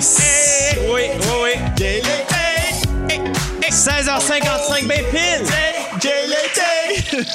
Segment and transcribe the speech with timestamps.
[0.00, 1.02] S- Oui,
[1.42, 2.02] oui, oui.
[3.70, 5.29] 16h55, eh, eh, eh, ben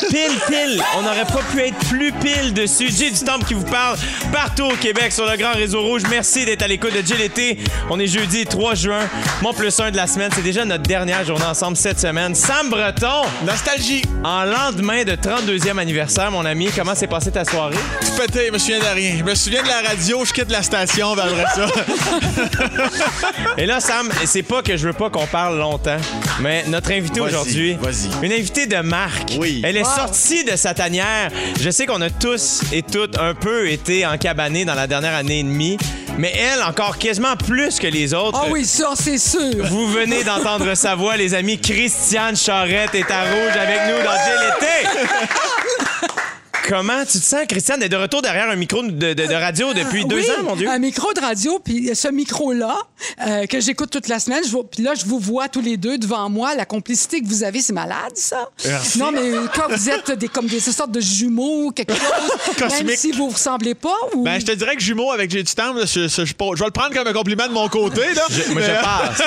[0.09, 0.39] pile!
[0.47, 0.83] Pile!
[0.97, 2.89] On n'aurait pas pu être plus pile dessus.
[2.89, 3.97] Jay du Temple qui vous parle
[4.31, 6.03] partout au Québec sur le Grand Réseau Rouge.
[6.09, 7.57] Merci d'être à l'écoute de l'été.
[7.89, 9.07] On est jeudi 3 juin,
[9.41, 10.29] mon plus un de la semaine.
[10.35, 12.35] C'est déjà notre dernière journée ensemble cette semaine.
[12.35, 14.03] Sam Breton, Nostalgie.
[14.23, 17.75] en lendemain de 32e anniversaire, mon ami, comment s'est passée ta soirée?
[18.01, 19.15] Tout pété, je me souviens de rien.
[19.19, 21.67] Je me souviens de la radio, je quitte la station, ben après ça.
[23.57, 25.97] Et là, Sam, c'est pas que je veux pas qu'on parle longtemps,
[26.41, 28.25] mais notre invité aujourd'hui, vas-y.
[28.25, 29.33] une invitée de marque.
[29.39, 29.61] Oui.
[29.63, 31.31] Elle est sortie de sa tanière.
[31.59, 35.39] Je sais qu'on a tous et toutes un peu été encabanés dans la dernière année
[35.39, 35.77] et demie,
[36.17, 38.39] mais elle, encore quasiment plus que les autres.
[38.43, 39.65] Ah oui, ça, c'est sûr.
[39.69, 41.59] Vous venez d'entendre sa voix, les amis.
[41.59, 44.99] Christiane Charrette est à rouge avec nous dans l'été.
[46.67, 49.71] Comment tu te sens, Christiane, d'être de retour derrière un micro de, de- de radio
[49.73, 50.67] depuis deux Oui, ans, mon Dieu?
[50.67, 52.75] Un micro de radio, puis ce micro-là,
[53.27, 55.97] euh, que j'écoute toute la semaine, je puis là, je vous vois tous les deux
[55.97, 56.55] devant moi.
[56.55, 58.49] La complicité que vous avez, c'est malade, ça.
[58.65, 58.99] Merci.
[58.99, 62.01] Non, mais quoi, vous êtes des, comme des sortes de jumeaux, quelque chose,
[62.59, 62.97] même Cosmique.
[62.97, 63.95] si vous ressemblais pas.
[64.13, 64.23] Ou...
[64.23, 66.71] Ben, je te dirais que jumeau avec temps, là, je, je- je- je vais le
[66.71, 68.01] prendre comme un compliment de mon côté.
[68.13, 68.21] Là.
[68.29, 69.21] Je- moi, Mais, je euh, passe.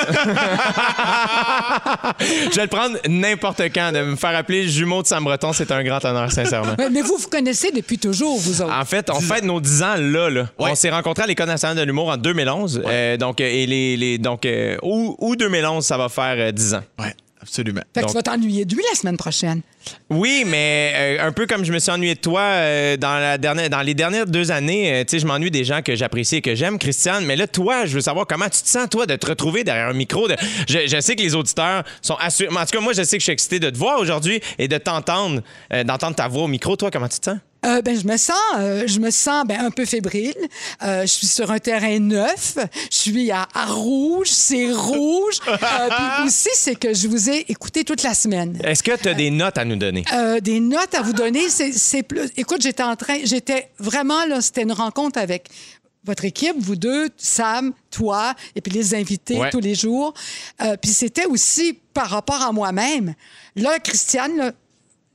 [2.51, 3.91] je vais le prendre n'importe quand.
[3.91, 6.73] De me faire appeler jumeau de Sam Breton, c'est un grand honneur, sincèrement.
[6.77, 8.73] Ouais, mais vous vous connaissez depuis toujours, vous autres.
[8.73, 10.29] En fait, on fête nos 10 ans là.
[10.29, 10.41] là.
[10.59, 10.71] Ouais.
[10.71, 12.83] On s'est rencontrés à l'École nationale de l'humour en 2011.
[12.85, 16.51] Euh, donc, euh, et les, les- donc euh, ou, ou 2011, ça va faire euh,
[16.51, 16.83] 10 ans.
[16.99, 17.81] Ouais, absolument.
[17.93, 19.61] fait que donc- tu vas t'ennuyer de lui la semaine prochaine.
[20.09, 23.37] Oui, mais euh, un peu comme je me suis ennuyé de toi euh, dans, la
[23.37, 26.35] dernière, dans les dernières deux années, euh, tu sais, je m'ennuie des gens que j'apprécie
[26.37, 27.25] et que j'aime, Christiane.
[27.25, 29.87] Mais là, toi, je veux savoir comment tu te sens, toi, de te retrouver derrière
[29.87, 30.27] un micro.
[30.27, 30.35] de-
[30.67, 32.49] je, je sais que les auditeurs sont assurés.
[32.55, 34.67] En tout cas, moi, je sais que je suis excité de te voir aujourd'hui et
[34.67, 35.41] de t'entendre,
[35.73, 36.75] euh, d'entendre ta voix au micro.
[36.75, 37.37] Toi, comment tu te sens?
[37.65, 40.33] Euh, ben, je me sens, euh, je me sens ben, un peu fébrile.
[40.81, 42.57] Euh, je suis sur un terrain neuf.
[42.89, 45.39] Je suis à, à rouge, c'est rouge.
[45.45, 48.57] Puis aussi, c'est que je vous ai écouté toute la semaine.
[48.63, 50.05] Est-ce que tu as des notes à nous donner?
[50.41, 52.29] Des notes à vous donner, c'est plus.
[52.37, 55.49] Écoute, j'étais en train, j'étais vraiment là, c'était une rencontre avec
[56.05, 59.49] votre équipe, vous deux, Sam, toi, et puis les invités Ouais.
[59.49, 60.13] tous les jours.
[60.81, 63.13] Puis c'était aussi par rapport à moi-même.
[63.57, 64.51] Là, Christiane, là,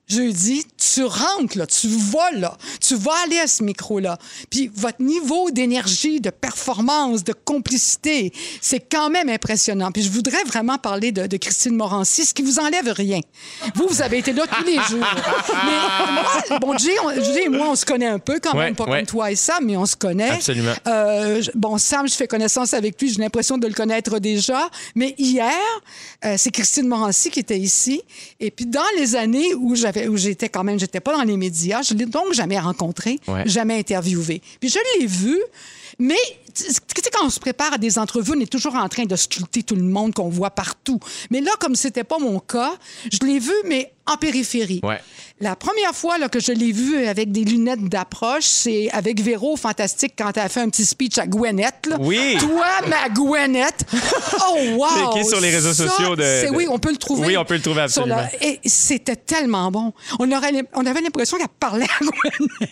[0.06, 0.64] jeudi,
[0.94, 4.18] tu rentres, là, tu vas là, tu vas aller à ce micro-là.
[4.50, 9.90] Puis votre niveau d'énergie, de performance, de complicité, c'est quand même impressionnant.
[9.92, 13.20] Puis je voudrais vraiment parler de, de Christine Morancy, ce qui vous enlève rien.
[13.74, 15.06] Vous, vous avez été là tous les jours.
[15.64, 18.64] Mais moi, bon, Jay, on- Jay et moi, on se connaît un peu quand Ouais,
[18.66, 18.98] même, pas ouais.
[18.98, 20.30] comme toi et Sam, mais on se connaît.
[20.30, 20.72] Absolument.
[20.86, 24.68] Euh, bon, Sam, je fais connaissance avec lui, j'ai l'impression de le connaître déjà.
[24.94, 25.52] Mais hier,
[26.24, 28.02] euh, c'est Christine Morancy qui était ici.
[28.40, 31.36] Et puis, dans les années où j'avais, où j'étais quand même, j'étais pas dans les
[31.36, 33.42] médias, je l'ai donc jamais rencontré, Ouais.
[33.46, 34.40] jamais interviewé.
[34.60, 35.38] Puis, je l'ai vu,
[35.98, 36.16] mais
[36.54, 36.80] tu sais,
[37.12, 39.74] quand on se prépare à des entrevues, on est toujours en train de sculpter tout
[39.76, 41.00] le monde qu'on voit partout.
[41.30, 42.72] Mais là, comme c'était pas mon cas,
[43.12, 44.80] je l'ai vu, mais en périphérie.
[44.82, 45.00] Ouais.
[45.40, 49.56] La première fois là, que je l'ai vu avec des lunettes d'approche, c'est avec Véro
[49.56, 51.86] Fantastique quand elle a fait un petit speech à Gwyneth.
[51.88, 51.96] là.
[52.00, 52.36] Oui.
[52.38, 53.84] Toi, ma Gwyneth.
[54.46, 55.12] Oh, wow!
[55.12, 57.26] Qui est sur les réseaux Ça, sociaux de- c'est- de- Oui, on peut le trouver.
[57.28, 58.28] Oui, on peut le trouver absolument.
[58.40, 59.92] Et c'était tellement bon.
[60.20, 61.98] On, aurait, l'im- on avait l'impression qu'elle parlait à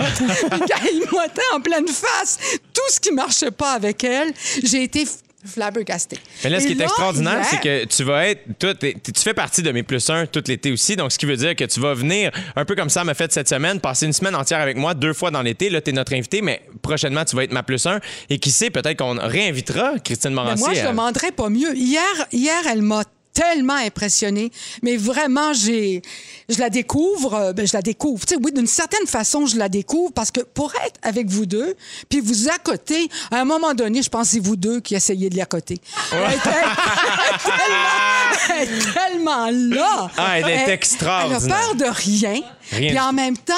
[0.66, 2.38] qu'elle montait en pleine face
[2.72, 4.32] tout ce qui marchait pas avec elle.
[4.62, 5.06] J'ai été
[5.44, 6.18] f- flabbergastée.
[6.44, 8.42] Mais là, ce qui est extraordinaire, c'est que tu vas être.
[8.58, 10.96] Toi, t'es- t'es- tu fais partie de mes plus un tout l'été aussi.
[10.96, 13.32] Donc, ce qui veut dire que tu vas venir, un peu comme ça m'a fait
[13.32, 15.70] cette semaine, passer une semaine entière avec moi, deux fois dans l'été.
[15.70, 18.00] Là, tu es notre invité, mais prochainement, tu vas être ma plus un.
[18.30, 20.62] Et qui sait, peut-être qu'on réinvitera Christine Mais Morancy.
[20.64, 21.74] moi, je à- demanderais pas mieux.
[21.76, 22.02] Hier,
[22.32, 24.50] hier elle m'a tellement impressionnée.
[24.82, 26.02] Mais vraiment, j'ai,
[26.48, 28.24] je la découvre, euh, ben, je la découvre.
[28.26, 31.46] Tu sais, oui, d'une certaine façon, je la découvre parce que pour être avec vous
[31.46, 31.74] deux,
[32.08, 35.30] puis vous accoter, à un moment donné, je pense que c'est vous deux qui essayez
[35.30, 35.80] de l'accoter.
[36.12, 36.50] Elle était-
[38.58, 39.50] elle est tellement, elle est tellement
[39.80, 40.10] là.
[40.16, 41.40] Ah, elle est Elle- extraordinaire.
[41.44, 42.40] Elle a peur de rien.
[42.72, 43.52] Rien Puis en même temps,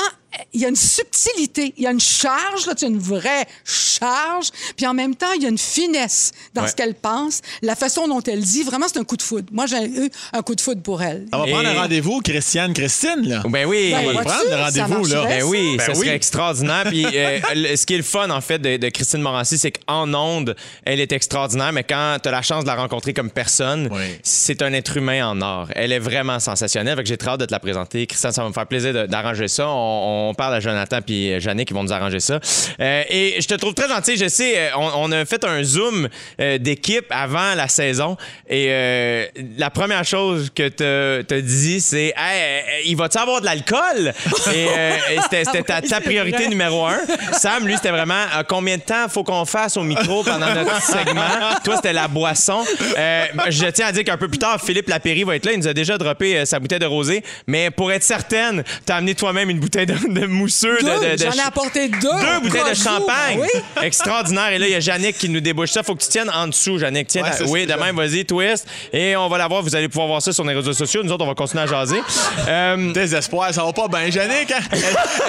[0.53, 3.47] il y a une subtilité, il y a une charge, là, tu as une vraie
[3.65, 6.69] charge, puis en même temps, il y a une finesse dans Ouais.
[6.69, 8.63] ce qu'elle pense, la façon dont elle dit.
[8.65, 9.47] Vraiment, c'est un coup de foudre.
[9.53, 11.27] Moi, j'ai eu un coup de foudre pour elle.
[11.33, 13.43] On va Et- prendre un rendez-vous, Christiane, Christine, là.
[13.49, 13.91] Ben oui.
[13.93, 15.25] Ben, On va le vois-tu, prendre, le rendez-vous, là.
[15.27, 15.99] Ben oui, Ben ça oui.
[15.99, 16.85] serait extraordinaire.
[16.87, 17.39] Puis euh,
[17.77, 20.99] ce qui est le fun, en fait, de, de Christine Morancy, c'est qu'en onde, elle
[21.01, 24.03] est extraordinaire, mais quand tu as la chance de la rencontrer comme personne, Oui.
[24.25, 25.69] c'est un être humain en or.
[25.77, 26.97] Elle est vraiment sensationnelle.
[26.97, 28.07] Fait que j'ai très hâte de te la présenter.
[28.07, 29.69] Christiane, ça va me faire plaisir de- d'arranger ça.
[29.69, 32.39] On, on parle à Jonathan puis Jannick qui vont nous arranger ça.
[32.81, 34.17] Euh, et je te trouve très gentil.
[34.17, 36.09] Je sais, euh, on, on a fait un zoom
[36.41, 38.17] euh, d'équipe avant la saison
[38.49, 39.27] et euh,
[39.59, 44.13] la première chose que tu as dit, c'est Hey, il va-tu avoir de l'alcool?
[44.53, 46.99] et et c'était c'était ta, ta priorité numéro un.
[47.33, 51.23] Sam, lui, c'était vraiment combien de temps faut qu'on fasse au micro pendant notre segment.
[51.65, 52.65] Toi, c'était la boisson.
[52.97, 55.53] Je tiens à dire qu'un peu plus tard, Philippe Lapéry va être là.
[55.53, 57.23] Il nous a déjà droppé sa bouteille de rosé.
[57.47, 60.79] Mais pour être certaine, t'as amené toi-même une bouteille de, de mousseux.
[60.81, 61.99] de- Deux, de, de j'en ai apporté deux.
[62.01, 63.41] deux bouteilles de champagne.
[63.41, 63.49] Oui.
[63.83, 64.53] Extraordinaire.
[64.53, 65.83] Et là, il y a Yannick qui nous débouche ça.
[65.83, 67.09] Faut que tu tiennes en dessous, Yannick.
[67.09, 68.67] Tiens, Ouais, oui, c'est de même, vas-y, twist.
[68.93, 69.63] Et on va la voir.
[69.63, 71.03] Vous allez pouvoir voir ça sur les réseaux sociaux.
[71.03, 72.01] Nous autres, on va continuer à jaser.
[72.47, 74.11] Euh, Désespoir, ça va pas bien.
[74.11, 74.59] Jannick, hein?
[74.71, 74.81] elle,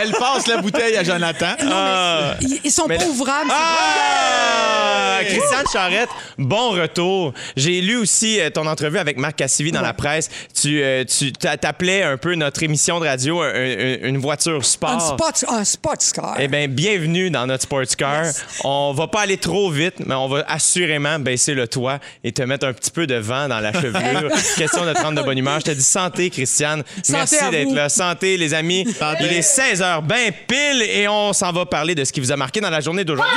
[0.01, 1.53] elle passe la bouteille à Jonathan.
[1.71, 2.35] ah.
[2.41, 3.51] Ils, ils sont Mais pas là- ouvrables.
[3.51, 5.17] Ah!
[5.19, 5.25] Ouais.
[5.27, 7.33] Christiane Charrette, bon retour.
[7.55, 10.29] J'ai lu aussi euh, ton entrevue avec Marc Cassivi dans la presse.
[10.59, 14.63] Tu, euh, tu t'a- t'appelais un peu notre émission de radio un- un- une voiture
[14.65, 14.89] sport.
[14.91, 16.35] Un spot, un spot car.
[16.39, 18.25] Eh bien, bienvenue dans notre sports car.
[18.63, 22.41] On va pas aller trop vite, mais on va assurément baisser le toit et te
[22.41, 24.29] mettre un petit peu de vent dans la chevelure.
[24.57, 25.59] Question de te rendre de bonne humeur.
[25.59, 26.83] Je te dis santé, Christiane.
[27.09, 27.89] Merci d'être là.
[27.89, 28.85] Santé, les amis.
[28.97, 29.23] Santé.
[29.25, 32.31] Il est 16 h ben pile et on s'en va parler de ce qui vous
[32.31, 33.33] a marqué dans la journée d'aujourd'hui.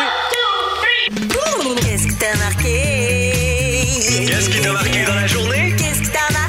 [1.81, 3.33] Qu'est-ce qui t'a marqué?
[4.27, 5.75] Qu'est-ce qui t'a marqué dans la journée?
[5.79, 6.48] Qu'est-ce qui t'a marqué?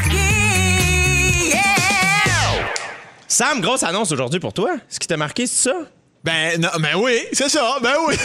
[3.32, 4.72] Sam, grosse annonce aujourd'hui pour toi.
[4.90, 5.76] Ce qui t'a marqué, c'est ça?
[6.22, 8.16] Ben, non, ben oui, c'est ça, ben oui.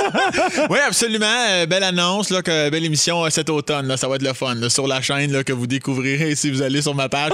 [0.70, 1.26] oui, absolument.
[1.50, 3.86] Euh, belle annonce, là, que, belle émission euh, cet automne.
[3.86, 4.54] Là, ça va être le fun.
[4.54, 7.32] là, sur la chaîne là, que vous découvrirez si vous allez sur ma page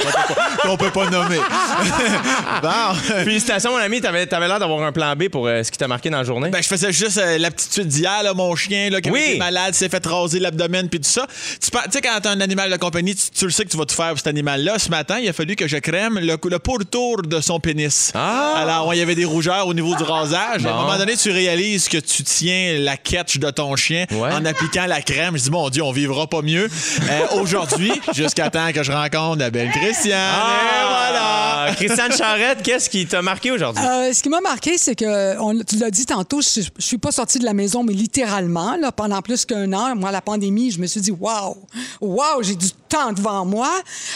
[0.62, 1.38] qu'on peut pas, peut pas nommer.
[2.62, 2.94] bon.
[3.24, 4.00] Félicitations, mon ami.
[4.00, 6.24] T'avais, t'avais l'air d'avoir un plan B pour euh, ce qui t'a marqué dans la
[6.24, 6.50] journée.
[6.50, 9.20] Ben, je faisais juste la petite suite d'hier, mon chien là, qui Oui.
[9.20, 11.28] été malade, s'est fait raser l'abdomen puis tout ça.
[11.60, 13.86] Tu sais, quand t'as un animal de compagnie, tu, tu le sais que tu vas
[13.86, 14.80] tout faire pour cet animal-là.
[14.80, 18.10] Ce matin, il a fallu que je crème le, le pourtour de son pénis.
[18.16, 18.54] Ah!
[18.56, 20.66] Alors, ouais, il y avait des rougeurs au niveau du rasage.
[20.66, 24.32] À un moment donné, tu réalises que tu tiens la catch de ton chien Ouais.
[24.32, 25.36] en appliquant la crème.
[25.36, 26.68] Je dis, mon Dieu, on vivra pas mieux.
[27.10, 30.18] Euh, Aujourd'hui, jusqu'à temps que je rencontre la belle Christiane.
[30.18, 31.38] Et voilà!
[31.64, 33.82] Ah, Christiane Charrette, qu'est-ce qui t'a marqué aujourd'hui?
[33.84, 36.98] Euh, ce qui m'a marqué, c'est que, on, tu l'as dit tantôt, je, je suis
[36.98, 39.94] pas sortie de la maison, mais littéralement, là, pendant plus qu'un an.
[39.94, 41.56] Moi, la pandémie, je me suis dit, waouh,
[42.00, 43.70] waouh, j'ai du temps devant moi.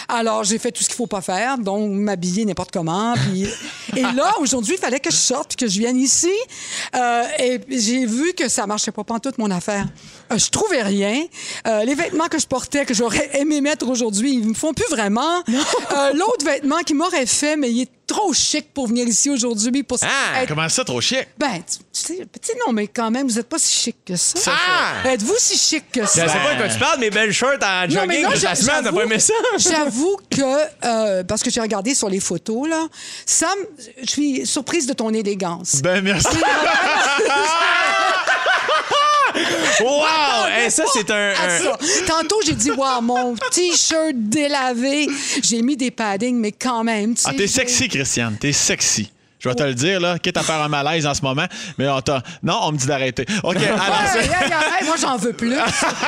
[0.09, 3.15] Alors, j'ai fait tout ce qu'il faut pas faire, donc m'habiller n'importe comment.
[3.15, 3.47] Puis,
[3.97, 6.33] et là, aujourd'hui, il fallait que je sorte, puis que je vienne ici.
[6.95, 9.87] Euh, et j'ai vu que ça marchait pas toute mon affaire.
[10.33, 11.25] Euh, je trouvais rien.
[11.67, 14.89] Euh, les vêtements que je portais, que j'aurais aimé mettre aujourd'hui, ils me font plus
[14.91, 15.43] vraiment.
[16.15, 19.83] L'autre vêtement qui m'aurait fait, mais il est trop chic pour venir ici aujourd'hui.
[19.83, 21.27] Pour Ah, être- Comment ça, trop chic?
[21.39, 24.17] Ben, tu tu sais, petit non, mais quand même, vous êtes pas si chic que
[24.17, 24.39] ça.
[24.53, 25.09] Ah!
[25.09, 26.29] Êtes-vous si chic que Je ça?
[26.29, 28.55] sais pas de quoi tu parles, mes belles shirts en Non, mais jogging toute la
[28.55, 29.35] semaine, t'as j'avoue- pas aimé ça?
[29.59, 32.87] J'avoue que, euh, parce que j'ai regardé sur les photos, là,
[33.25, 33.49] Sam,
[34.03, 35.81] je suis surprise de ton élégance.
[35.83, 36.29] Ben, merci.
[39.81, 40.47] Wow!
[40.49, 41.35] Hey, ça, c'est un.
[41.35, 41.79] ça.
[42.07, 45.07] Tantôt, j'ai dit, wow, mon T-shirt délavé.
[45.43, 47.15] J'ai mis des paddings, mais quand même.
[47.15, 48.37] tu Ah, t'es sexy, Christiane.
[48.39, 49.13] T'es sexy.
[49.39, 51.45] Je vais te le dire, là, quitte à faire un malaise en ce moment,
[51.79, 53.27] mais on t'a- Non, on me dit d'arrêter.
[53.45, 53.81] OK, alors...
[54.17, 54.29] Hey,
[54.81, 55.55] hey, moi, j'en veux plus.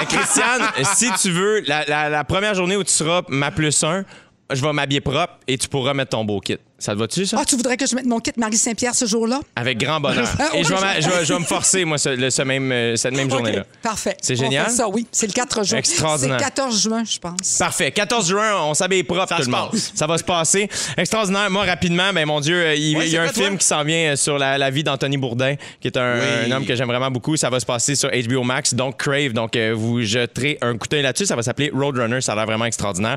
[0.09, 0.63] Christiane,
[0.97, 4.05] si tu veux, la, la- la première journée où tu seras ma plus un,
[4.51, 6.57] je vais m'habiller propre et tu pourras mettre ton beau kit.
[6.81, 7.39] Ça te va-tu, ça?
[7.41, 9.41] Ah, tu voudrais que je mette mon kit Marie Saint-Pierre ce jour-là?
[9.57, 10.29] Avec grand bonheur.
[10.39, 12.11] Ah, Et je vais, ouais, ma- je- je vais- je vais me forcer, moi, ce,
[12.11, 13.63] le- ce même, euh, cette même journée-là.
[13.63, 14.17] OK, Parfait.
[14.23, 14.67] C'est On génial?
[14.67, 15.05] fait ça, oui.
[15.11, 15.79] C'est le 4 juin.
[15.79, 16.37] Extraordinaire.
[16.39, 17.59] C'est le 14 juin, je pense.
[17.59, 17.91] Parfait.
[17.91, 19.71] 14 juin, on s'habille propre, Ça tout se le monde.
[19.73, 19.91] passe.
[19.95, 20.69] Ça va se passer.
[20.97, 21.51] Extraordinaire.
[21.51, 23.57] Moi, rapidement, ben mon Dieu, euh, il, y a un film toi?
[23.59, 26.25] qui s'en vient euh, sur la, la vie d'Anthony Bourdin, qui est un, Oui.
[26.47, 27.37] un homme que j'aime vraiment beaucoup.
[27.37, 29.33] Ça va se passer sur HBO Max, donc Crave.
[29.33, 31.27] Donc, euh, vous jeterez un coup d'œil là-dessus.
[31.27, 32.21] Ça va s'appeler Roadrunner.
[32.21, 33.17] Ça a l'air vraiment extraordinaire.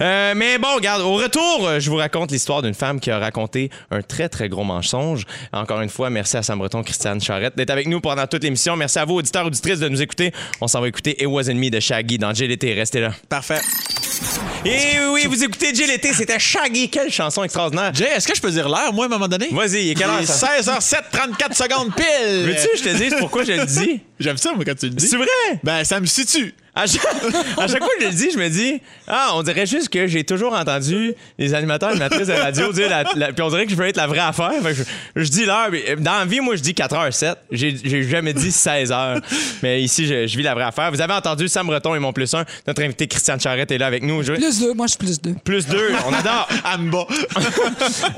[0.00, 3.68] Euh, mais bon, regarde, au retour, je vous raconte l'histoire d'une femme qui a raconté
[3.90, 5.26] un très, très gros mensonge.
[5.52, 8.76] Encore une fois, merci à Sam Breton, Christiane Charrette d'être avec nous pendant toute l'émission.
[8.76, 10.32] Merci à vous, auditeurs, auditrices, de nous écouter.
[10.60, 12.72] On s'en va écouter It Wasn't Me de Shaggy dans GLT.
[12.72, 13.12] Restez là.
[13.28, 13.60] Parfait.
[14.64, 16.88] Et oui, vous écoutez l'été, c'était Shaggy.
[16.88, 17.92] Quelle chanson extraordinaire.
[17.92, 19.48] Jay, est-ce que je peux dire l'heure, moi, à un moment donné?
[19.50, 20.60] Vas-y, il est quelle heure, Il est ça?
[20.60, 22.46] 16h07, 34 secondes pile.
[22.46, 24.00] Veux-tu que je te dise pourquoi je le dis?
[24.20, 25.08] J'aime ça, moi, quand tu le dis.
[25.08, 25.26] C'est vrai?
[25.64, 26.54] Ben, ça me situe.
[26.74, 27.02] À chaque,
[27.58, 30.06] à chaque fois que je le dis, je me dis, ah, on dirait juste que
[30.06, 33.66] j'ai toujours entendu les animateurs et animatrices de radio dire, la, la- puis on dirait
[33.66, 34.52] que je veux être la vraie affaire.
[34.62, 34.74] Fait que
[35.16, 37.34] je, je dis l'heure, mais dans la vie, moi, je dis 4h07.
[37.50, 39.20] J'ai j'ai jamais dit 16h.
[39.62, 40.90] Mais ici, je, je vis la vraie affaire.
[40.90, 42.44] Vous avez entendu Sam Breton et mon plus un.
[42.66, 44.22] Notre invité Christiane Charrette est là avec nous.
[44.22, 45.34] Je- Plus deux, moi, je suis plus deux.
[45.44, 46.48] plus deux, on adore.
[46.64, 47.06] Amba.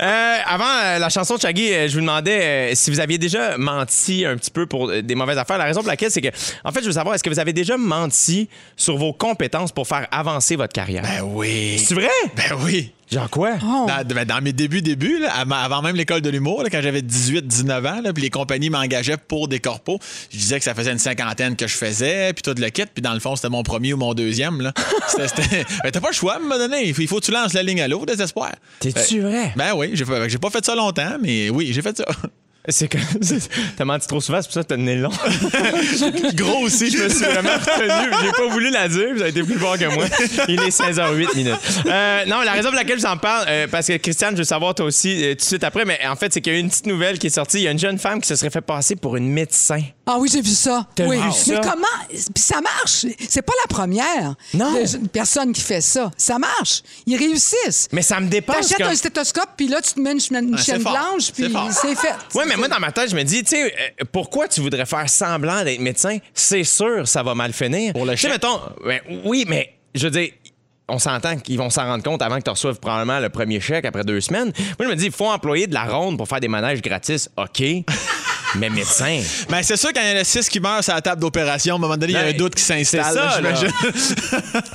[0.01, 3.17] Euh, avant euh, la chanson de Shaggy, euh, je vous demandais euh, si vous aviez
[3.17, 5.57] déjà menti un petit peu pour euh, des mauvaises affaires.
[5.57, 6.27] La raison pour laquelle, c'est que,
[6.63, 8.44] en fait, je veux savoir, est-ce que vous avez déjà menti
[8.75, 11.03] sur vos compétences pour faire avancer votre carrière?
[11.03, 11.77] Ben oui.
[11.79, 12.09] C'est vrai?
[12.35, 12.91] Ben oui.
[13.11, 13.53] Genre quoi?
[13.63, 13.85] Oh.
[13.87, 17.01] Dans, ben, dans mes débuts, débuts, là, avant même l'école de l'humour, là, quand j'avais
[17.01, 19.99] 18-19 ans, là, puis les compagnies m'engageaient pour des corpos,
[20.31, 23.03] je disais que ça faisait une cinquantaine que je faisais, puis tout le kit, puis
[23.03, 24.61] dans le fond, c'était mon premier ou mon deuxième.
[24.61, 24.73] Là.
[25.07, 26.87] C'était, ben, t'as pas le choix à un moment donné.
[26.97, 28.51] Il faut, que tu lances la ligne à l'eau, désespoir.
[28.79, 29.53] T'es-tu vrai?
[29.55, 32.05] Ben oui, j'ai, fait- j'ai pas fait ça longtemps, mais oui, j'ai fait ça.
[32.67, 32.97] C'est que
[33.77, 35.09] t'as menti trop souvent, c'est pour ça que t'as le nez long.
[36.33, 36.89] Gros aussi.
[36.89, 38.13] Je me suis vraiment retenu.
[38.23, 40.05] J'ai pas voulu la dire, vous avez été plus fort que moi.
[40.47, 41.55] Il est 16h08 minutes.
[41.85, 44.43] Euh, non, la raison pour laquelle je t'en parle, euh, parce que Christiane, je veux
[44.43, 46.59] savoir toi aussi euh, tout de suite après, mais en fait, c'est qu'il y a
[46.59, 47.59] une petite nouvelle qui est sortie.
[47.59, 49.81] Il y a une jeune femme qui se serait fait passer pour une médecin.
[50.07, 50.85] Ah oui, j'ai vu ça.
[50.95, 51.17] T'as oui.
[51.17, 51.53] vu ça?
[51.53, 52.05] Mais comment?
[52.09, 53.05] Puis ça marche.
[53.27, 54.73] C'est pas la première Non.
[54.73, 56.11] de- une personne qui fait ça.
[56.17, 56.83] Ça marche.
[57.07, 57.87] Ils réussissent.
[57.91, 58.67] Mais ça me dépasse.
[58.69, 60.91] T'achètes un stéthoscope, puis là, tu te mets une, une Ah, c'est chaîne fort.
[60.93, 61.69] blanche, puis C'est fort.
[61.71, 62.13] c'est fait.
[62.37, 64.85] Ouais, mais moi, dans ma tête, je me dis, tu sais, euh, pourquoi tu voudrais
[64.85, 66.19] faire semblant d'être médecin?
[66.33, 67.93] C'est sûr, ça va mal finir.
[67.93, 68.33] Pour le Tu sais, chèque.
[68.33, 70.29] mettons, ben, oui, mais je veux dire,
[70.87, 73.85] on s'entend qu'ils vont s'en rendre compte avant que tu reçoives probablement le premier chèque
[73.85, 74.53] après deux semaines.
[74.77, 77.27] Moi, je me dis, il faut employer de la ronde pour faire des manèges gratis.
[77.37, 77.63] OK.
[78.57, 79.21] mais médecin.
[79.49, 81.75] Ben, c'est sûr, quand il y en a six qui meurent sur la table d'opération,
[81.75, 83.05] à un moment donné, il y a un doute qui s'installe.
[83.07, 83.71] c'est ça, j'imagine.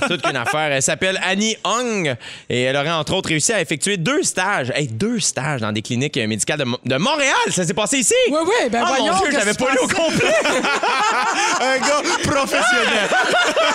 [0.07, 0.71] Toute qu'une affaire.
[0.71, 2.15] Elle s'appelle Annie Hong
[2.49, 4.71] et elle aurait entre autres réussi à effectuer deux stages.
[4.75, 7.35] Hey, deux stages dans des cliniques médicales de, Mo- de Montréal.
[7.49, 8.13] Ça s'est passé ici.
[8.29, 10.35] Oui, oui, ben Ah, mon voyons, Dieu, je qu'est-ce l'avais que pas lu au complet.
[11.61, 13.09] un gars professionnel.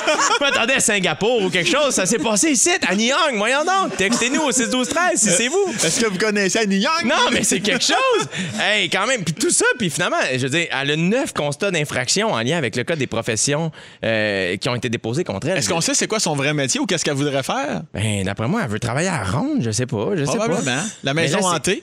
[0.06, 1.94] Je m'attendais à Singapour ou quelque chose.
[1.94, 2.70] Ça s'est passé ici.
[2.88, 3.96] Annie Young, voyons donc.
[3.96, 5.75] Textez-nous au 6 12 13 si c'est vous.
[5.84, 7.04] Est-ce que vous connaissez Annie Young?
[7.04, 8.28] Non, mais c'est quelque chose.
[8.60, 9.25] Hey, quand même.
[9.25, 12.58] Puis tout ça, puis finalement, je veux dire, elle a neuf constats d'infraction en lien
[12.58, 13.72] avec le code des professions
[14.04, 15.56] euh, qui ont été déposés contre elle.
[15.56, 17.82] Est-ce qu'on sait c'est quoi son vrai métier ou qu'est-ce qu'elle voudrait faire?
[17.94, 20.10] Ben, d'après moi, elle veut travailler à Ronde, je sais pas.
[20.14, 20.60] Je sais pas.
[21.02, 21.82] La Mais maison là, hantée.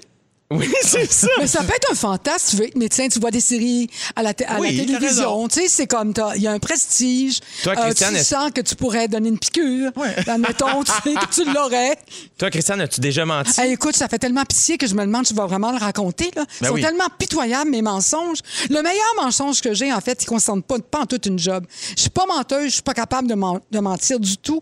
[0.58, 1.28] Oui, c'est ça.
[1.40, 2.50] Mais ça peut être un fantasme.
[2.52, 5.48] Tu veux être médecin, tu vois des séries à la, à Oui, la télévision.
[5.48, 7.40] Tu sais, c'est comme, il y a un prestige.
[7.42, 9.92] Euh, Toi, Christiane, tu sens que tu pourrais donner une piqûre.
[10.28, 11.98] Admettons, tu sais que tu l'aurais.
[12.38, 13.60] Toi, Christiane, as-tu déjà menti?
[13.62, 16.32] Écoute, ça fait tellement pitié que je me demande si tu vas vraiment le raconter.
[16.36, 16.44] Là.
[16.48, 16.82] Ils Ben sont oui.
[16.82, 18.40] tellement pitoyables, mes mensonges.
[18.70, 21.40] Le meilleur mensonge que j'ai, en fait, il ne concerne pas, pas en toute une
[21.40, 21.66] job.
[21.96, 24.60] Je suis pas menteuse, je suis pas capable de mentir du tout.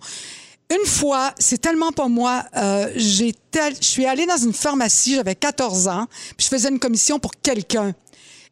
[0.71, 5.35] Une fois, c'est tellement pas moi, euh, j'ai je suis allée dans une pharmacie, j'avais
[5.35, 7.93] 14 ans, puis je faisais une commission pour quelqu'un.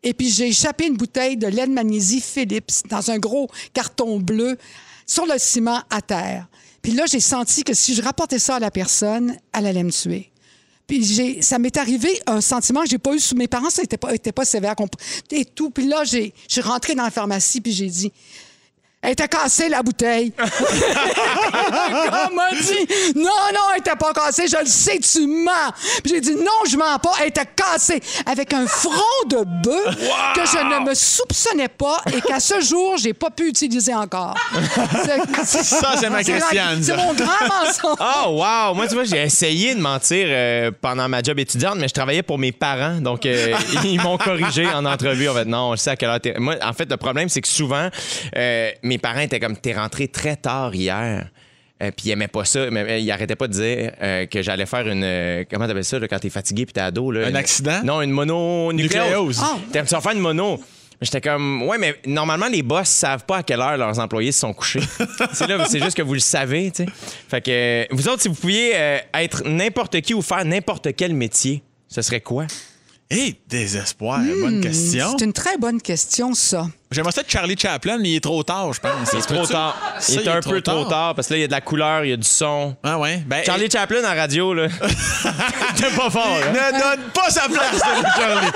[0.04, 4.20] Et puis j'ai échappé une bouteille de lait de magnésie Philips dans un gros carton
[4.20, 4.58] bleu
[5.06, 6.48] sur le ciment à terre.
[6.82, 9.92] Puis là, j'ai senti que si je rapportais ça à la personne, elle allait me
[9.92, 10.30] tuer.
[10.88, 13.82] Puis j'ai, ça m'est arrivé un sentiment que j'ai pas eu sous mes parents, ça
[13.82, 14.76] n'était pas, pas sévère
[15.32, 15.70] et tout.
[15.70, 18.12] Puis là, j'ai, je suis rentrée dans la pharmacie puis j'ai dit,
[19.02, 20.34] elle était cassée la bouteille.
[21.12, 25.72] On m'a dit, non, non, elle était pas cassée, je le sais, tu mens.
[26.04, 28.02] Puis j'ai dit, non, je mens pas, elle était cassée.
[28.26, 28.92] Avec un front
[29.30, 29.96] de bœuf
[30.36, 34.36] que je ne me soupçonnais pas et qu'à ce jour, j'ai pas pu utiliser encore.
[35.46, 37.98] C'est- Ça, c'est ma Christiane, C'est mon grand mensonge.
[38.00, 38.74] Oh, wow!
[38.74, 42.24] Moi, tu vois, j'ai essayé de mentir euh, pendant ma job étudiante, mais je travaillais
[42.24, 42.96] pour mes parents.
[43.00, 43.54] Donc, euh,
[43.84, 45.30] ils m'ont corrigé en entrevue.
[45.30, 47.48] En fait, non, je sais à quelle heure Moi, en fait, le problème, c'est que
[47.48, 47.90] souvent,
[48.36, 51.30] euh, mes parents étaient comme, t'es rentré très tard hier.
[51.82, 52.70] Euh, puis ils aimaient pas ça.
[52.70, 55.04] Mais, ils arrêtaient pas de dire euh, que j'allais faire une.
[55.04, 57.10] euh, comment t'appelles ça, là, quand t'es fatigué puis t'es ado?
[57.12, 57.82] Là, Un Une- accident?
[57.86, 59.04] Non, une mononucléose.
[59.06, 59.40] Nucléose.
[59.42, 59.58] Ah.
[59.72, 60.60] T'aimes- Tu vas faire une mono?
[61.02, 64.40] J'étais comme, ouais, mais normalement, les boss savent pas à quelle heure leurs employés se
[64.42, 64.82] sont couchés.
[65.32, 66.90] c'est là, c'est juste que vous le savez, tu sais.
[67.30, 71.14] Fait que, vous autres, si vous pouviez euh, être n'importe qui ou faire n'importe quel
[71.14, 72.48] métier, ce serait quoi?
[73.10, 74.20] Hé, désespoir.
[74.42, 75.16] Bonne question.
[75.18, 76.68] C'est une très bonne question, ça.
[76.92, 78.92] J'aimerais ça être Charlie Chaplin, mais il est trop tard, je pense.
[79.14, 79.78] Il est trop tard.
[80.00, 81.62] Ça, Il est un peu trop tard parce que là, il y a de la
[81.62, 82.76] couleur, il y a du son.
[82.84, 83.22] Ah ouais?
[83.28, 84.68] Ben, Charlie Chaplin en radio, là.
[85.76, 86.52] T'es pas fort, hein?
[86.52, 87.80] Ne donne pas sa place,
[88.18, 88.48] Charlie.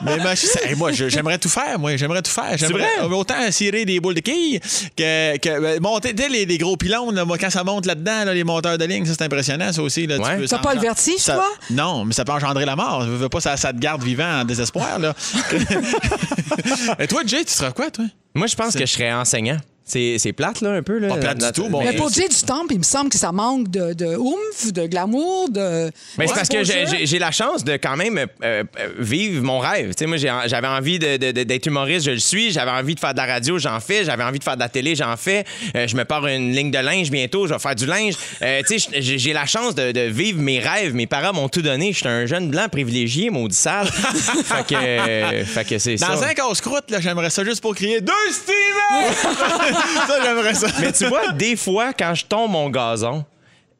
[0.02, 0.32] Mais moi,
[0.64, 1.78] hey, moi, j'aimerais tout faire.
[1.78, 2.56] Moi, j'aimerais tout faire.
[2.56, 4.58] J'aimerais autant cirer des boules de quilles
[4.96, 6.14] que, que euh, monter.
[6.14, 8.78] Tu sais, les, les gros pylônes, là, moi, quand ça monte là-dedans, là, les monteurs
[8.78, 10.06] de ligne, ça, c'est impressionnant, ça aussi.
[10.06, 10.36] Là, tu Ouais.
[10.38, 11.48] peux- T'as pas le vertige, ça- toi?
[11.70, 13.02] Non, mais ça peut engendrer la mort.
[13.04, 15.12] Je veux pas, ça, ça te garde vivant en désespoir, là.
[16.98, 18.04] Et toi, Jay, tu seras quoi, toi?
[18.34, 19.58] Moi, je pense que je serais enseignant.
[19.92, 20.98] C'est plate, là, un peu.
[20.98, 21.82] Là, Pas plate du tout, bon.
[21.84, 24.86] Mais pour Jay du Temple, il me semble que ça manque de, de oomph, de
[24.86, 25.90] glamour, de.
[26.18, 28.64] Mais c'est parce que j'ai- la chance de quand même euh, euh,
[28.98, 29.88] vivre mon rêve.
[29.94, 32.50] Tu sais, moi, j'avais envie de- de- de- d'être humoriste, je le suis.
[32.50, 34.04] J'avais envie de faire de la radio, j'en fais.
[34.04, 35.44] J'avais envie de faire de la télé, j'en fais.
[35.76, 38.14] Euh, je me pars une ligne de linge bientôt, je vais faire du linge.
[38.42, 40.94] Euh, tu sais, j'ai la chance de, de vivre mes rêves.
[40.94, 41.92] Mes parents m'ont tout donné.
[41.92, 43.86] Je suis un jeune blanc privilégié, maudit sale.
[43.92, 46.08] fait que, euh, fait que c'est ça.
[46.08, 49.72] Dans un casse-croûte, là, j'aimerais ça juste pour crier Deux Steven!
[50.06, 50.66] ça, j'aimerais ça.
[50.80, 53.24] Mais tu vois, des fois, quand je tombe mon gazon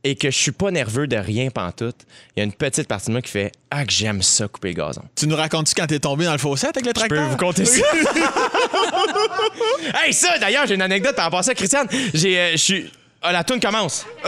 [0.04, 1.96] et que je suis pas nerveux de rien pantoute,
[2.36, 4.68] il y a une petite partie de moi qui fait Ah, que j'aime ça, couper
[4.68, 5.02] le gazon.
[5.14, 7.28] Tu nous racontes-tu quand t'es tombé dans le fossé avec le Je peux tracteur?
[7.28, 7.84] vous compter ça.
[10.04, 11.86] hey, ça, d'ailleurs, j'ai une anecdote par rapport à ça, Christiane.
[12.14, 12.92] J'ai, euh, je suis.
[13.24, 14.04] Ah, la toune commence.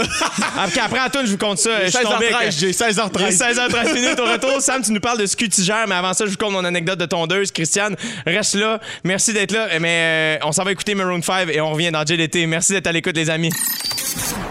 [0.57, 1.85] après, après la toune, je vous compte ça.
[1.85, 3.11] Je suis tombé avec- 16h13, j'ai 16h13.
[3.19, 4.61] Il est 16h13 minutes au retour.
[4.61, 6.53] Sam, tu nous parles de ce que tu gères, mais avant ça, je vous compte
[6.53, 7.51] mon anecdote de tondeuse.
[7.51, 8.79] Christiane, reste là.
[9.03, 9.67] Merci d'être là.
[9.81, 12.47] Mais euh, on s'en va écouter Maroon 5 et on revient dans Jay l'été.
[12.47, 13.51] Merci d'être à l'écoute, les amis.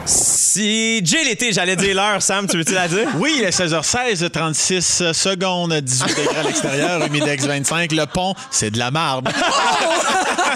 [0.06, 3.08] Si Jay l'été, j'allais dire l'heure, Sam, tu veux-tu la dire?
[3.16, 7.92] Oui, il est 16h16, 36 secondes, 18 degrés à l'extérieur, humidex 25.
[7.94, 9.30] Le pont, c'est de la marde.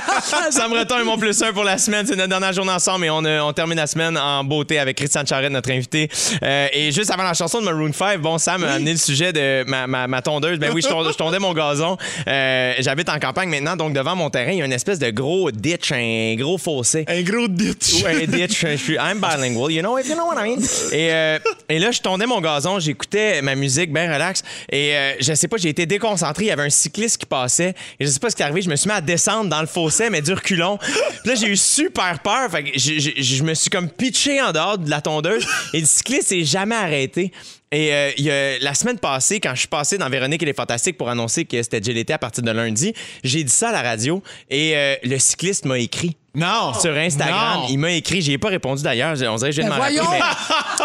[0.52, 2.06] Sam Breton est mon plus un pour la semaine.
[2.06, 4.98] C'est notre dernière journée ensemble et on, euh, on termine la semaine en beauté avec
[4.98, 6.10] Christian Charette, notre invité.
[6.44, 9.34] Euh, et juste avant la chanson de Maroon 5, bon, Sam a amené le sujet
[9.34, 10.60] de ma, ma- ma tondeuse.
[10.60, 11.98] Ben oui, je, tondais, je tondais mon gazon.
[12.28, 15.10] Euh, J'habite en campagne maintenant, donc devant mon terrain, il y a une espèce de
[15.10, 17.06] gros ditch, un gros fossé.
[17.08, 18.04] Un gros ditch.
[18.04, 18.66] Ou un ditch.
[18.66, 20.62] Je suis I'm bilingual, you know, if you know what I mean?
[20.92, 24.44] Et, euh, et là, je tondais mon gazon, j'écoutais ma musique bien relax.
[24.72, 26.46] Et je sais pas, j'ai été déconcentré.
[26.46, 27.74] Il y avait un cycliste qui passait.
[28.00, 28.62] Et je sais pas ce qui est arrivé.
[28.62, 30.78] Je me suis mis à descendre dans le fossé, mais du reculon.
[30.78, 32.50] Puis là, j'ai eu super peur.
[32.52, 35.46] Fait que je, je- je me suis comme pitché en dehors de la tondeuse.
[35.74, 37.32] Et le cycliste s'est jamais arrêté.
[37.72, 40.54] Et euh, y a- la semaine passée, quand je suis passé dans Véronique et les
[40.54, 43.82] Fantastiques pour annoncer que c'était GLT à partir de lundi, j'ai dit ça à la
[43.82, 46.74] radio et euh, le cycliste m'a écrit Non.
[46.80, 47.62] sur Instagram.
[47.62, 47.68] Non.
[47.70, 49.12] Il m'a écrit, j'y ai pas répondu d'ailleurs.
[49.12, 50.12] On dirait que je viens de m'en rappeler, voyons!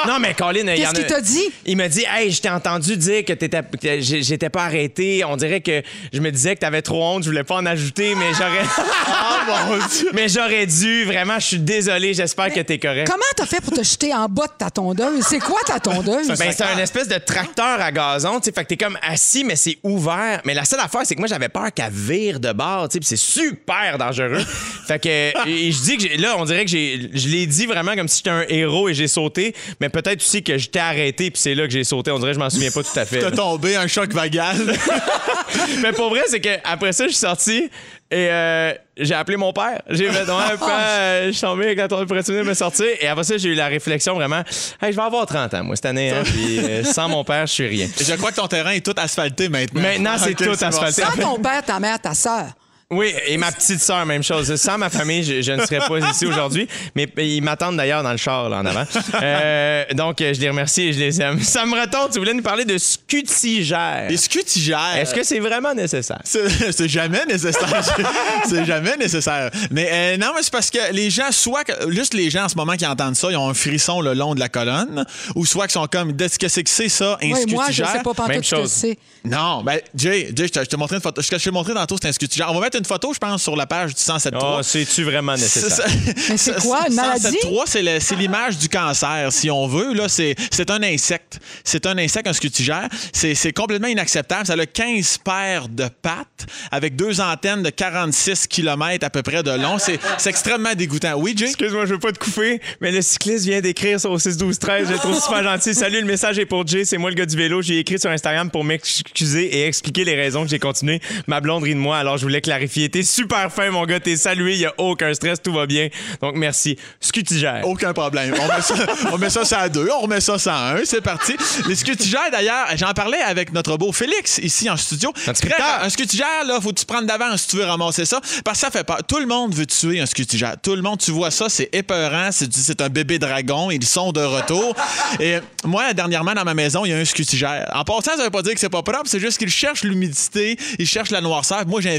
[0.05, 1.45] mais- Non, mais Colin, il y Qu'est-ce en a- qu'il t'a dit?
[1.67, 5.25] Il m'a dit, hey, je t'ai entendu dire que t'étais- que j'ai- j'étais pas arrêté.
[5.25, 5.83] On dirait que
[6.13, 8.65] je me disais que t'avais trop honte, je voulais pas en ajouter, mais j'aurais.
[9.15, 10.11] Ah, mon Dieu.
[10.15, 11.05] mais j'aurais dû.
[11.05, 12.15] Vraiment, je suis désolé.
[12.15, 13.09] J'espère que t'es correct.
[13.11, 15.25] Comment t'as fait pour te jeter en bas de ta tondeuse?
[15.29, 16.29] C'est quoi ta tondeuse?
[16.29, 18.53] Ben, c'est un espèce de tracteur à gazon, tu sais.
[18.53, 20.41] Fait que t'es comme assis, mais c'est ouvert.
[20.45, 23.01] Mais la seule affaire, c'est que moi, j'avais peur qu'elle vire de bord, tu sais.
[23.01, 24.45] puis c'est super dangereux.
[24.87, 27.95] fait que, et je dis que j'ai- là, on dirait que je l'ai dit vraiment
[27.95, 29.55] comme si j'étais un héros et j'ai sauté.
[29.81, 32.11] Mais peut-être aussi que j'étais arrêté, puis c'est là que j'ai sauté.
[32.11, 33.21] On dirait que je m'en souviens pas tout à fait.
[33.21, 34.57] T'as tombé, un choc vagal.
[35.83, 37.71] mais pour vrai, c'est que après ça, je suis sorti
[38.11, 39.81] et euh, j'ai appelé mon père.
[39.89, 40.27] J'ai fait, ouais,
[40.59, 42.87] père, euh, je suis tombé avec la tournée pour venir me sortir.
[43.01, 44.43] Et après ça, j'ai eu la réflexion vraiment,
[44.83, 46.11] hey, je vais avoir 30 ans, moi, cette année.
[46.11, 47.89] Hein, puis euh, sans mon père, je suis rien.
[47.99, 49.81] Je crois que ton terrain est tout asphalté maintenant.
[49.81, 51.03] Maintenant, c'est tout asphalté.
[51.03, 52.47] Sans ton père, ta mère, ta sœur.
[52.93, 54.55] Oui, et ma petite sœur, même chose.
[54.57, 56.69] Sans ma famille, je, je ne serais pas ici aujourd'hui.
[56.95, 58.85] Mais ils m'attendent d'ailleurs dans le char, là, en avant.
[59.23, 61.41] Euh, donc, je les remercie et je les aime.
[61.41, 64.07] Sam Breton, tu voulais nous parler de scutigère.
[64.09, 64.97] Les scutigères.
[64.97, 66.21] Est-ce que c'est vraiment nécessaire?
[66.25, 67.69] C'est jamais nécessaire.
[68.49, 69.51] c'est jamais nécessaire.
[69.71, 72.49] Mais euh, non, mais c'est parce que les gens, soit que- juste les gens en
[72.49, 75.47] ce moment qui entendent ça, ils ont un frisson le long de la colonne, ou
[75.47, 77.93] soit qu'ils sont comme, qu'est-ce que c'est que c'est ça, un Oui, moi, je scutigère?
[77.93, 78.71] sais pas Même pantoute ce que chose.
[78.73, 78.99] c'est.
[79.25, 81.23] Non, ben, Jay, Jay, je te- je t'ai montré une photo.
[81.23, 82.51] Ce que je t'ai montré tantôt, c'est un scutigère.
[82.51, 84.39] On va mettre une photo, je pense, sur la page du 107.3.
[84.43, 85.87] Oh, c'est-tu vraiment nécessaire?
[86.31, 87.37] Mais c'est quoi, une maladie?
[87.43, 89.95] 107.3, c'est le- c'est l'image du cancer, si on veut.
[89.95, 91.39] Là, c'est, c'est un insecte.
[91.65, 92.89] C'est un insecte, un scutigère.
[93.13, 94.47] C'est, c'est complètement inacceptable.
[94.47, 99.43] Ça a 15 paires de pattes avec deux antennes de 46 km à peu près
[99.43, 99.79] de long.
[99.79, 101.15] C'est, c'est extrêmement dégoûtant.
[101.17, 101.47] Oui, Jay?
[101.47, 104.89] Excuse-moi, je veux pas te couper, mais le cycliste vient d'écrire sur 6 12 13
[104.89, 105.75] Je le trouve super gentil.
[105.75, 106.85] Salut, le message est pour Jay.
[106.85, 107.63] C'est moi le gars du vélo.
[107.63, 111.01] J'ai écrit sur Instagram pour m'excuser et expliquer les raisons que j'ai continué.
[111.27, 112.72] Ma blonde rit de moi, alors je voulais clarifier.
[112.91, 114.01] T'es super fin, mon gars.
[114.01, 114.57] T'es salué.
[114.57, 115.41] Y a aucun stress.
[115.43, 115.89] Tout va bien.
[116.21, 116.77] Donc, merci.
[117.01, 117.61] Scutigère.
[117.65, 118.35] Aucun problème.
[118.41, 118.75] On met, ça,
[119.13, 121.35] on met ça, ça à deux, on remet ça, ça à un, c'est parti.
[121.69, 125.13] Les scutigères, d'ailleurs, j'en parlais avec notre beau Félix ici en studio.
[125.13, 128.21] Très- un scutigère, là, faut que tu prennes d'avance si tu veux ramasser ça?
[128.45, 128.99] Parce que ça fait peur.
[129.07, 130.57] Tout le monde veut tuer un scutigère.
[130.63, 132.31] Tout le monde, tu vois ça, c'est épeurant.
[132.33, 133.71] C'est, un bébé dragon.
[133.71, 134.75] Ils sont de retour.
[135.21, 137.71] Et moi, dernièrement, dans ma maison, il y a un scutigère.
[137.75, 139.05] En passant, ça veut pas dire que c'est pas propre.
[139.07, 141.67] C'est juste qu'il cherche l'humidité, il cherche la noirceur.
[141.67, 141.99] Moi, j'ai un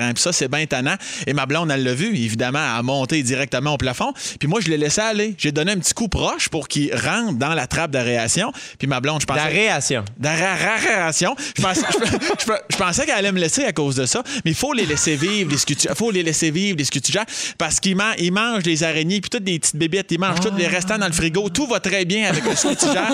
[0.00, 0.94] Hein, puis ça, c'est bien tannant.
[1.26, 4.12] Et ma blonde, elle l'a vu, évidemment, elle a monté directement au plafond.
[4.38, 5.34] Puis moi, je l'ai laissé aller.
[5.38, 8.52] J'ai donné un petit coup proche pour qu'il rentre dans la trappe d'aération.
[8.78, 9.40] Puis ma blonde, je pensais...
[9.42, 10.04] D'aération.
[10.18, 11.34] D'aération.
[11.56, 12.06] Je pensais, je,
[12.46, 14.86] je- je pensais qu'elle allait me laisser à cause de ça, mais il faut les
[14.86, 15.96] laisser vivre, les scutigères.
[15.96, 17.24] faut les laisser vivre, les scutigères,
[17.58, 20.54] parce qu'ils man- ils mangent des araignées, puis toutes des petites bébêtes, ils mangent tous
[20.56, 21.48] les restants dans le frigo.
[21.48, 23.10] Tout va très bien avec le scutigère.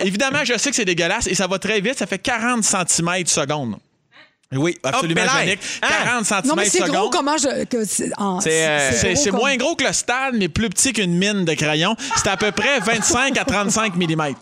[0.00, 1.98] Évidemment, je sais que c'est dégueulasse et ça va très vite.
[1.98, 3.76] Ça fait 40 cm seconde.
[4.56, 5.58] Oui, absolument Hop, génique.
[5.82, 5.88] hein?
[6.04, 6.90] 40 cm Non, mais c'est secondes.
[6.96, 7.48] gros comment je.
[7.86, 11.44] c'est C'est, euh, C'est comme- moins gros que le stade, mais plus petit qu'une mine
[11.44, 11.94] de crayon.
[12.16, 14.34] C'est à peu près 25 à 35 mm.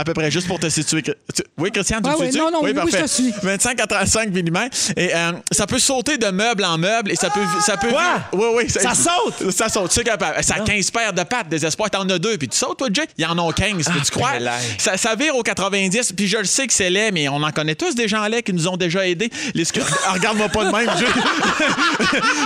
[0.00, 1.02] À peu près, juste pour te situer.
[1.02, 1.12] Tu-
[1.58, 2.38] Oui, Christian, tu Ouais, me situes?
[2.38, 3.34] non, non, oui, oui, je te suis.
[3.42, 4.56] 25 à 35 mm.
[4.96, 7.44] Et euh, ça peut sauter de meuble en meuble et ça peut.
[7.60, 7.88] Ça peut?
[8.32, 8.70] Oui, oui.
[8.70, 9.50] Ça saute?
[9.50, 10.42] Ça saute, c'est capable.
[10.42, 11.90] Ça a 15 paires de pattes, désespoir.
[11.90, 13.02] T'en as deux, puis tu sautes, toi, Jay?
[13.18, 14.32] Il y en a 15, Ah, peux-tu croire?
[14.32, 14.54] quel air.
[14.78, 17.52] Ça, ça vire au 90, puis je le sais que c'est laid, mais on en
[17.52, 19.30] connaît tous des gens laids qui nous ont déjà aidés.
[19.54, 19.64] Les
[20.06, 20.88] Ah, Regarde-moi pas de même.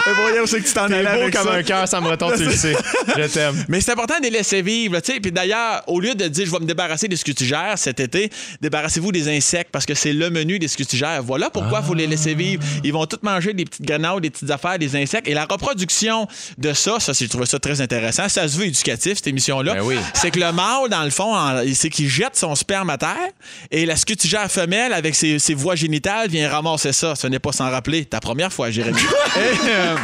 [0.06, 1.54] Mais voyons c'est que tu t'en allais beau avec comme ça.
[1.54, 2.74] un cœur, Sam Breton, tu le sais.
[3.16, 3.64] Je t'aime.
[3.68, 4.98] Mais c'est important de les laisser vivre.
[5.00, 5.20] tu sais.
[5.20, 8.30] Puis d'ailleurs, au lieu de dire je vais me débarrasser des scutigères cet été,
[8.60, 11.22] débarrassez-vous des insectes parce que c'est le menu des scutigères.
[11.22, 12.62] Voilà pourquoi il faut les laisser vivre.
[12.82, 15.28] Ils vont tous manger des petites grenades, des petites affaires, des insectes.
[15.28, 16.26] Et la reproduction
[16.58, 18.28] de ça, ça, j'ai trouvé ça très intéressant.
[18.28, 19.74] Ça se veut éducatif, cette émission-là.
[19.74, 19.96] Ben oui.
[20.14, 21.34] C'est que le mâle, dans le fond,
[21.74, 23.28] c'est qu'il jette son sperme à terre
[23.70, 27.14] et la scutigère femelle, avec ses, ses voies génitales, vient ramasser ça.
[27.14, 29.00] Ce n'est pas sans rappeler ta première fois, Jérémy.
[29.74, 29.96] Euh,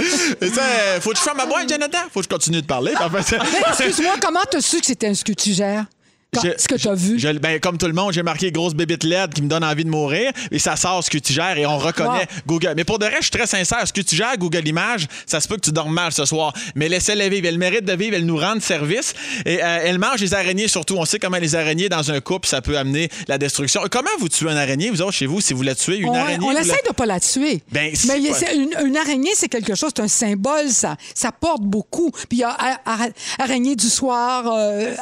[0.40, 1.98] et ça, euh, faut que je ferme ma boîte, Jonathan?
[2.12, 2.92] Faut que je continue de parler.
[3.12, 5.29] Mais excuse-moi, comment t'as su que c'était un scutigère?
[5.34, 5.99] Quand- Je-
[6.32, 7.18] Ce que t'as vu?
[7.18, 9.84] je- ben, comme tout le monde, j'ai marqué grosse bébite LED qui me donne envie
[9.84, 12.42] de mourir et ça sort scutigère et on reconnaît Wow.
[12.46, 12.74] Google.
[12.76, 13.86] Mais pour de vrai, je suis très sincère.
[13.86, 16.52] Scutigère, Google Images, ça se peut que tu dormes mal ce soir.
[16.76, 17.46] Mais laissez-la vivre.
[17.48, 18.14] Elle mérite de vivre.
[18.16, 19.14] Elle nous rend service.
[19.44, 20.96] Et euh, elle mange les araignées surtout.
[20.98, 23.80] On sait comment les araignées dans un couple, ça peut amener la destruction.
[23.90, 26.14] Comment vous tuez une araignée, vous autres, chez vous, si vous la tuez, une on,
[26.14, 26.44] araignée?
[26.44, 27.60] on vous la- essaie de pas la tuer.
[27.72, 30.96] Ben, mais pas- une, une araignée, c'est quelque chose, c'est un symbole, ça.
[31.14, 32.10] Ça porte beaucoup.
[32.12, 34.94] Puis il y a a- ara- araignée du soir, euh,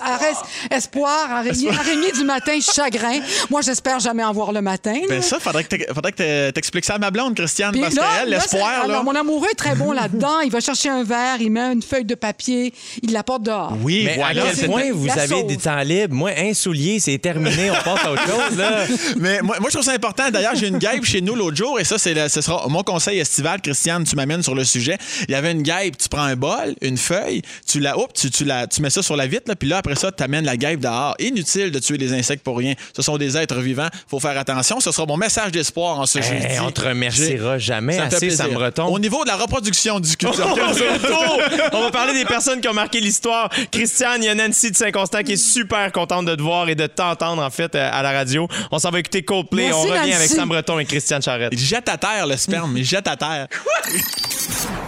[0.71, 3.21] espoir, araignée, araignée du matin, chagrin.
[3.51, 4.95] Moi, j'espère jamais en voir le matin.
[5.09, 8.85] Ben ça, faudrait que t'expliques ça à ma blonde, Christiane, Puis parce qu'elle, l'espoir, là...
[8.85, 10.41] alors, mon amoureux est très bon là-dedans.
[10.45, 13.73] Il va chercher un verre, il met une feuille de papier, il la porte dehors.
[13.83, 14.45] Oui, Mais voilà.
[14.45, 15.47] à quel point vous la avez sauve.
[15.47, 16.15] des temps libres?
[16.15, 18.57] Moi, un soulier, c'est terminé, on passe à autre chose.
[18.59, 18.85] Là.
[19.17, 20.31] Mais moi, moi, je trouve ça important.
[20.31, 22.83] D'ailleurs, j'ai une guêpe chez nous l'autre jour, et ça, c'est le- ce sera mon
[22.83, 23.61] conseil estival.
[23.61, 24.99] Christiane, tu m'amènes sur le sujet.
[25.29, 28.31] Il y avait une guêpe, tu prends un bol, une feuille, tu la, oups, tu,
[28.31, 30.45] tu la, tu mets ça sur la vitre, là, puis là, après ça, tu amènes
[30.45, 31.08] la guêpe dehors.
[31.19, 32.75] Inutile de tuer les insectes pour rien.
[32.95, 33.89] Ce sont des êtres vivants.
[34.09, 34.81] faut faire attention.
[34.81, 36.45] Ce sera mon message d'espoir en ce jeudi.
[36.47, 38.31] Hey, on te remerciera jamais Ça me fait assez.
[38.31, 38.87] Sam Breton.
[38.87, 40.49] Au niveau de la reproduction du sculpteur.
[41.73, 43.51] On va parler des personnes qui ont marqué l'histoire.
[43.71, 46.75] Christiane, il y a Nancy de Saint-Constant qui est super contente de te voir et
[46.75, 48.49] de t'entendre, en fait, euh, à la radio.
[48.71, 49.65] On s'en va écouter Coldplay.
[49.65, 50.13] Merci, on revient Nancy.
[50.13, 51.51] avec Sam Breton et Christiane Charrette.
[51.53, 53.47] Il jette à terre le sperme, il jette à terre.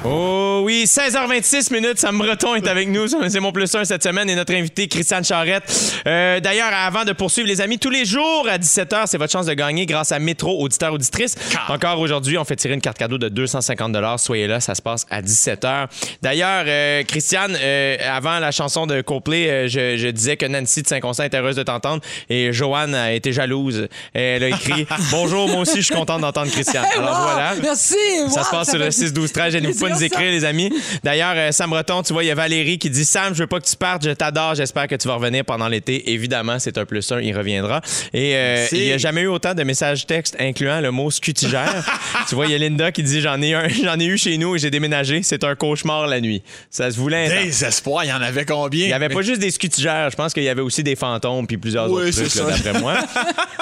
[0.04, 3.06] Oh oui, 16h26 minutes, Sam Breton est avec nous.
[3.28, 5.62] C'est mon plus un cette semaine et notre invité, Christiane Charrette.
[6.11, 9.46] Euh, D'ailleurs, avant de poursuivre, les amis, tous les jours à 17h, c'est votre chance
[9.46, 11.37] de gagner grâce à Métro Auditeur Auditrice.
[11.68, 15.07] Encore aujourd'hui, on fait tirer une carte cadeau de 250 Soyez là, ça se passe
[15.11, 15.87] à 17h.
[16.23, 20.88] D'ailleurs, euh, Christiane, euh, avant la chanson de euh, je, je disais que Nancy de
[20.88, 23.88] Saint-Constant était heureuse de t'entendre et Joanne a été jalouse.
[24.12, 26.87] Elle a écrit Bonjour, moi aussi, je suis contente d'entendre Christiane.
[26.96, 27.23] Alors Wow!
[27.23, 27.55] voilà.
[27.62, 27.94] Merci.
[28.29, 30.73] Ça se passe sur le 6 12 13 Gênez-vous pas de nous écrire, les amis.
[31.05, 33.61] D'ailleurs, Sam Breton, tu vois, il y a Valérie qui dit Sam, je veux pas
[33.61, 36.00] que tu partes, je t'adore, j'espère que tu vas revenir pendant l'été.
[36.07, 37.81] Évidemment, c'est un plus un, il reviendra.
[38.13, 41.85] Et euh, il n'y a jamais eu autant de messages textes incluant le mot scutigère.
[42.29, 44.37] tu vois, il y a Linda qui dit J'en ai, un, j'en ai eu chez
[44.39, 45.23] nous et j'ai déménagé.
[45.23, 46.43] C'est un cauchemar la nuit.
[46.71, 47.45] Ça se voulait.
[47.45, 48.85] Des espoirs, il y en avait combien?
[48.85, 51.47] Il n'y avait pas juste des scutigères, je pense qu'il y avait aussi des fantômes
[51.47, 52.95] puis plusieurs Oui, autres trucs, là, d'après moi.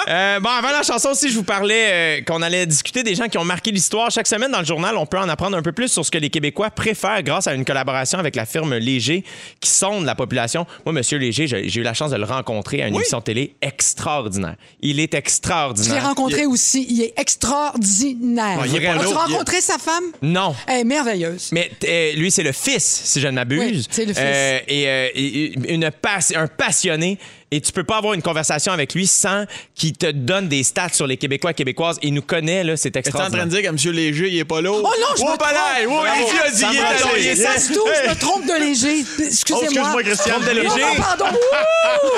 [0.07, 3.27] Euh, bon, avant la chanson aussi, je vous parlais euh, qu'on allait discuter des gens
[3.27, 4.09] qui ont marqué l'histoire.
[4.09, 6.17] Chaque semaine dans le journal, on peut en apprendre un peu plus sur ce que
[6.17, 9.23] les Québécois préfèrent grâce à une collaboration avec la firme Léger
[9.59, 10.65] qui sonde la population.
[10.85, 13.01] Moi, Monsieur Léger, j'ai eu la chance de le rencontrer à une Oui.
[13.01, 14.55] émission de télé extraordinaire.
[14.81, 16.03] Il est Je l'ai extraordinaire.
[16.03, 16.85] rencontré aussi.
[16.89, 18.59] Il est extraordinaire.
[18.65, 19.19] Il As-tu là.
[19.19, 20.03] rencontré sa femme?
[20.21, 20.55] Non.
[20.67, 21.49] Elle est merveilleuse.
[21.51, 23.59] Mais euh, lui, c'est le fils, si je ne m'abuse.
[23.59, 24.21] Oui, c'est le fils.
[24.23, 27.17] Euh, et, euh, et- une passe- un passionné.
[27.51, 30.89] Et tu peux pas avoir une conversation avec lui sans qu'il te donne des stats
[30.93, 31.97] sur les Québécois et Québécoises.
[32.03, 33.45] Il nous connaît, là, c'est T'es en train extraordinaire.
[33.45, 33.93] de dire que M.
[33.95, 34.69] Léger, il est pas là?
[34.71, 35.59] Oh non, je me pas là!
[35.85, 36.05] trompe.
[36.31, 38.99] Il a dit, Ça il est me trouve, je me trompe de léger.
[39.25, 39.61] Excusez-moi.
[39.61, 40.35] Oh, excuse-moi, Christiane.
[40.35, 40.69] Trompe de léger.
[40.75, 41.25] Oh, non, pardon.
[41.31, 42.15] Oh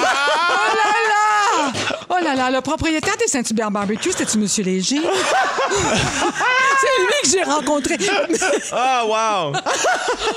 [0.76, 1.72] là là!
[2.10, 4.48] Oh là là, le propriétaire des Saint-Hubert Barbecue, c'était-tu M.
[4.65, 5.00] Léger?
[6.82, 7.98] C'est lui que j'ai rencontré.
[8.74, 9.54] Ah, wow!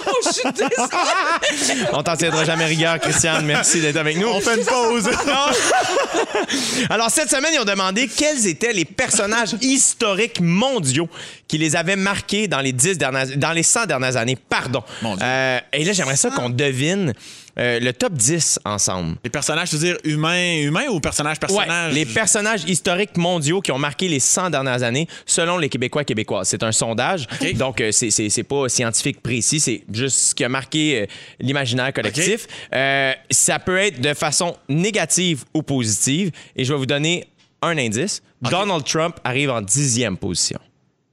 [0.06, 1.86] Oh, je suis désolée.
[1.92, 3.44] On t'en tiendra jamais rigueur, Christiane.
[3.44, 4.26] Merci d'être avec nous.
[4.26, 5.08] On fait une pause.
[6.90, 11.08] Alors, cette semaine, ils ont demandé quels étaient les personnages historiques mondiaux
[11.48, 14.36] qui les avaient marqués dans les, 10 dernières, dans les 100 dernières années.
[14.36, 14.82] Pardon.
[15.02, 15.24] Mon Dieu.
[15.24, 17.12] Euh, et là, j'aimerais ça qu'on devine
[17.58, 19.16] euh, le top 10 ensemble.
[19.24, 21.94] Les personnages, tu veux dire humains, humains ou personnages, Ouais, personnages?
[21.94, 26.04] les personnages historiques mondiaux qui ont marqué les 100 dernières années selon les Québécois et
[26.04, 26.48] Québécoises.
[26.48, 30.44] C'est un sondage, donc euh, c'est- c'est c'est pas scientifique précis, c'est juste ce qui
[30.44, 31.06] a marqué euh,
[31.40, 32.46] l'imaginaire collectif.
[32.72, 37.24] Euh, ça peut être de façon négative ou positive, et je vais vous donner
[37.62, 38.22] un indice.
[38.42, 40.58] Donald Trump arrive en dixième position.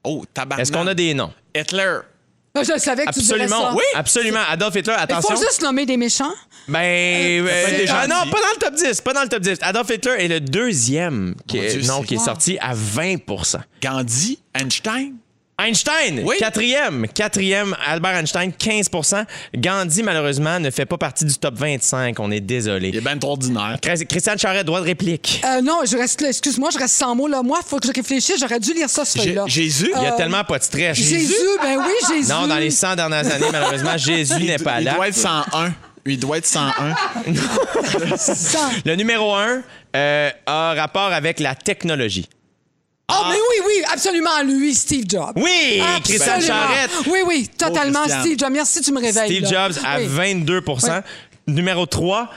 [0.04, 0.64] Oh, tabarnak.
[0.64, 1.32] Est-ce qu'on a des noms?
[1.56, 2.00] Hitler.
[2.54, 3.56] Ah, Je savais que tu dirais ça.
[3.56, 3.76] Absolument.
[3.78, 4.40] Oui, absolument.
[4.50, 5.36] Adolf Hitler, Il attention.
[5.36, 6.34] faut juste nommer des méchants.
[6.68, 6.80] Ben,
[7.48, 9.02] euh, des ah non, pas dans le top 10.
[9.02, 9.58] Pas dans le top 10.
[9.62, 13.62] Adolf Hitler est le deuxième qui est, Dieu, non, c'est- qui est sorti à 20%
[13.82, 14.40] Gandhi.
[14.54, 15.14] Einstein?
[15.62, 16.36] Einstein, Oui.
[16.40, 17.08] quatrième.
[17.08, 22.20] Quatrième, Albert Einstein, 15% Gandhi, malheureusement, ne fait pas partie du top 25.
[22.20, 22.90] On est désolé.
[22.90, 23.78] Il est trop ordinaire.
[23.82, 25.42] Chris- Christiane Charret, droit de réplique.
[25.46, 26.30] Euh, non, je reste là.
[26.30, 27.28] Excuse-moi, je reste sans mots.
[27.28, 27.42] Là.
[27.44, 28.40] Moi, il faut que je réfléchisse.
[28.40, 29.44] J'aurais dû lire ça, ce feuille-là.
[29.48, 29.92] Jésus?
[29.96, 30.98] Il y a Euh, tellement pas de stress.
[30.98, 32.30] Jésus, ben oui, Jésus.
[32.32, 34.94] Non, dans les 100 dernières années, malheureusement, Jésus n'est pas Il là.
[34.96, 35.74] doit être 101.
[36.06, 36.96] Il doit être 101.
[38.18, 39.62] Sans- Le numéro 1
[39.94, 42.28] a rapport avec la technologie.
[43.12, 45.34] Oh, mais oui, oui, absolument, lui, Steve Jobs.
[45.36, 46.42] Oui, Christiane.
[46.42, 46.92] Charrette.
[47.08, 48.22] Oui, oui, totalement, Christiane.
[48.26, 48.52] Steve Jobs.
[48.52, 49.30] Merci, tu me réveilles.
[49.30, 49.68] Steve là.
[49.70, 50.08] Jobs à Oui.
[50.08, 51.04] 22 Oui.
[51.52, 52.30] Numéro 3,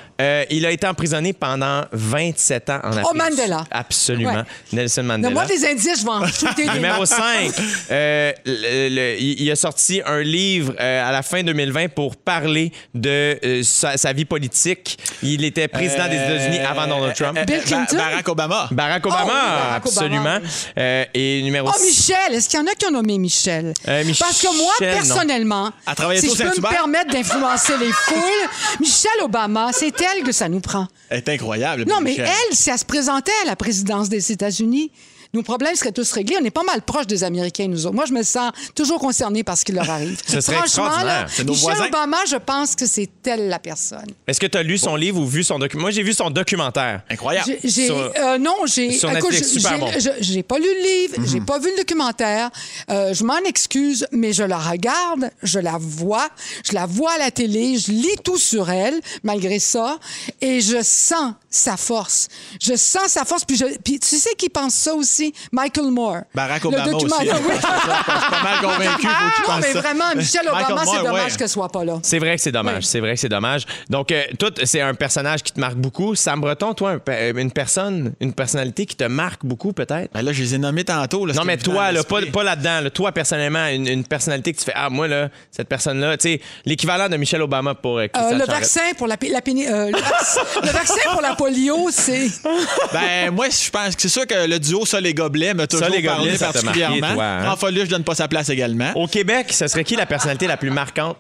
[0.51, 3.07] il a été emprisonné pendant 27 ans en Afrique.
[3.11, 3.65] Oh, Mandela.
[3.71, 4.33] Absolument.
[4.35, 4.43] Ouais.
[4.73, 5.29] Nelson Mandela.
[5.29, 7.07] Donne-moi des indices, je vais en shooter Numéro mains.
[7.07, 7.53] 5,
[7.91, 13.63] il il a sorti un livre euh, à la fin 2020 pour parler de euh,
[13.63, 14.99] sa, sa vie politique.
[15.23, 17.39] Il était président des États-Unis avant Donald Trump.
[17.39, 17.97] Euh, Bill euh, Clinton?
[17.97, 18.69] Ba- Barack Obama.
[18.71, 20.37] Barack Obama, Oh, oui, Barack absolument.
[20.37, 20.41] Obama.
[20.79, 23.73] Euh, et numéro Oh, Michel, est-ce qu'il y en a qui ont nommé Michel?
[23.89, 24.95] Euh, Parce que moi, Michel, non.
[25.03, 25.71] personnellement,
[26.17, 28.49] si je peux me permettre d'influencer les foules,
[29.05, 30.87] Michelle Obama, c'est elle que ça nous prend.
[31.11, 31.85] Elle est incroyable.
[31.87, 34.91] Non, mais elle, si elle se présentait à la présidence des États-Unis,
[35.35, 36.37] nos problèmes seraient tous réglés.
[36.41, 37.95] On est pas mal proches des Américains, nous autres.
[37.95, 40.21] Moi, je me sens toujours concernée par ce qui leur arrive.
[40.27, 41.87] Ce serait Franchement, là, nos Michelle voisins.
[41.89, 44.07] Obama, je pense que c'est elle la personne.
[44.27, 45.81] Est-ce que tu as lu son livre ou vu son documentaire?
[45.83, 47.03] Moi, j'ai vu son documentaire.
[47.11, 47.47] Incroyable.
[47.63, 48.93] J'ai- j'ai- Sur- euh, non, j'ai.
[48.93, 49.87] sur écoute, Netflix, j'ai- super j'ai- bon.
[49.87, 50.01] Mhm.
[50.01, 52.51] je- J'ai pas lu le livre, j'ai pas vu le documentaire.
[52.91, 56.29] Euh, je m'en excuse, mais je la regarde, je la vois,
[56.69, 59.99] je la vois à la télé, je lis tout sur elle, malgré ça,
[60.41, 62.29] et je sens sa force.
[62.61, 65.24] Je sens sa force, puis, je, puis tu sais qui pense ça aussi?
[65.53, 66.21] Michael Moore.
[66.35, 67.07] Barack Le Obama aussi.
[67.21, 67.29] oui.
[67.29, 69.07] Je suis pas mal convaincu.
[69.07, 69.81] Faut qu'il Non, mais ça.
[69.81, 71.39] vraiment, Michael Obama, c'est dommage ouais.
[71.39, 71.99] qu'elle soit pas là.
[72.03, 72.77] C'est vrai que c'est dommage.
[72.79, 72.85] Oui.
[72.85, 73.65] C'est vrai que c'est dommage.
[73.91, 76.15] Donc, euh, toi, c'est un personnage qui te marque beaucoup.
[76.15, 80.11] Sam Breton, toi, un une personne, une personnalité qui te marque beaucoup, peut-être?
[80.13, 81.27] Ben là, je les ai nommés tantôt.
[81.27, 82.81] Là, Non, mais toi, là, pas, pas là-dedans.
[82.83, 82.91] là.
[82.91, 86.41] toi, personnellement, une, une personnalité que tu fais Ah, moi, là, cette personne-là, tu sais,
[86.65, 89.91] l'équivalent de Michelle Obama pour euh, Euh, le vaccin pour la, pi- la péni- euh,
[89.91, 92.29] le, vac- le vaccin pour la polio, c'est.
[92.93, 95.89] Ben, moi, je pense que c'est sûr que le duo Ça les gobelets m'a toujours
[95.89, 97.15] les gobelets, parlé ça t'a marqué, particulièrement.
[97.15, 97.43] toi, hein?
[97.45, 98.93] François Luce, je donne pas sa place également.
[98.97, 101.17] Au Québec, ce serait qui la personnalité la plus marquante?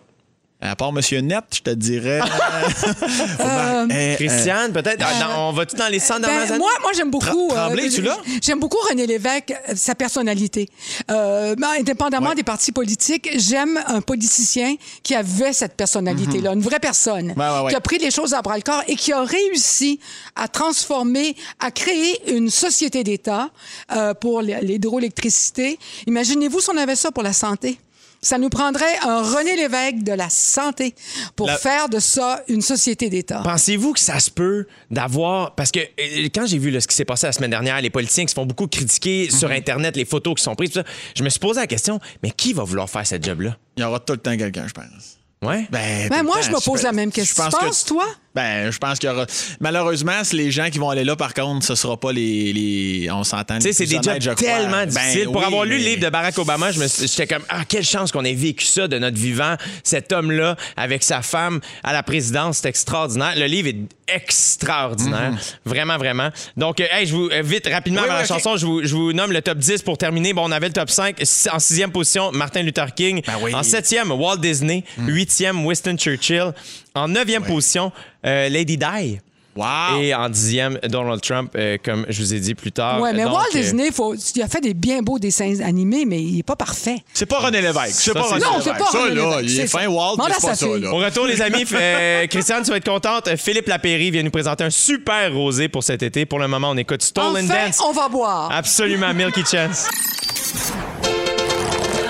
[0.60, 2.20] À part Monsieur Net, je te dirais.
[2.22, 5.04] Euh, euh, Christiane, peut-être?
[5.06, 6.58] Ah, dans- on va-tu dans les 100 dernières Ben, années?
[6.58, 7.48] moi, moi j'aime beaucoup.
[7.48, 8.16] Tra- Tremblay, tu l'as?
[8.42, 10.68] J'aime beaucoup René Lévesque, euh, sa personnalité.
[11.10, 12.34] Euh, ben, indépendamment Ouais.
[12.34, 17.38] des partis politiques, j'aime un politicien qui avait cette personnalité-là, une vraie personne, Mhm.
[17.38, 17.70] Ouais, ouais, ouais.
[17.70, 20.00] qui a pris les choses à bras le corps et qui a réussi
[20.34, 23.50] à transformer, à créer une société d'État
[23.94, 25.78] euh, pour l'hydroélectricité.
[26.06, 27.78] Imaginez-vous si on avait ça pour la santé.
[28.24, 30.94] Ça nous prendrait un René Lévesque de la santé
[31.36, 33.42] pour La- faire de ça une société d'État.
[33.44, 35.54] Pensez-vous que ça se peut d'avoir.
[35.54, 37.90] Parce que euh, quand j'ai vu là, ce qui s'est passé la semaine dernière, les
[37.90, 39.56] politiciens qui se font beaucoup critiquer sur Mhm.
[39.56, 40.84] Internet, les photos qui sont prises, tout ça,
[41.14, 43.56] je me suis posé la question mais qui va vouloir faire cette job-là?
[43.76, 45.18] Il y aura tout le temps quelqu'un, je pense.
[45.42, 45.66] Ouais?
[45.70, 47.44] Ben, Ben, moi, temps, je me pose je- la même je question.
[47.44, 48.06] Tu que- penses, toi?
[48.34, 49.26] Ben, je pense qu'il y aura.
[49.60, 52.52] Malheureusement, c'est les gens qui vont aller là, par contre, ce sera pas les.
[52.52, 53.08] les...
[53.10, 53.56] On s'entend.
[53.58, 55.24] Tu sais, c'est des jobs tellement difficiles.
[55.24, 57.84] Pour Ben avoir lu le livre de Barack Obama, je me j'étais comme ah quelle
[57.84, 62.02] chance qu'on ait vécu ça de notre vivant, cet homme-là avec sa femme à la
[62.02, 63.34] présidence, c'est extraordinaire.
[63.36, 65.32] Le livre est extraordinaire,
[65.64, 66.28] vraiment vraiment.
[66.56, 68.00] Donc euh, hey, je vous euh, vite rapidement Mhm.
[68.08, 70.32] Oui, avant oui, la chanson, je vous, je vous nomme le top 10 pour terminer.
[70.32, 71.20] Bon, on avait le top 5
[71.52, 73.52] en sixième position Martin Luther King, Ben oui.
[73.52, 73.58] Mhm.
[73.58, 76.52] en septième Walt Disney, huitième Winston Churchill,
[76.94, 77.90] en neuvième position
[78.24, 79.18] euh, Lady Di.
[79.56, 80.00] Wow!
[80.00, 83.00] Et en dixième, Donald Trump, euh, comme je vous ai dit plus tard.
[83.00, 86.04] Oui, mais Donc, Walt euh, Disney, faut, il a fait des bien beaux dessins animés,
[86.06, 86.96] mais il n'est pas parfait.
[87.12, 87.90] C'est pas René Lévesque.
[87.94, 88.64] C'est Ça, pas René Non, Lévesque.
[88.64, 89.90] c'est pas Ça, René là, Lévesque, il est c'est fin ça.
[89.90, 90.92] Walt, mais c'est pas ça, là.
[90.92, 93.28] Au retour, les amis, euh, Christiane, tu vas être contente.
[93.36, 96.26] Philippe Lapéry vient nous présenter un super rosé pour cet été.
[96.26, 97.80] Pour le moment, on écoute Stolen Enfin, Dance.
[97.88, 98.50] on va boire.
[98.50, 99.86] Absolument, Milky Chance.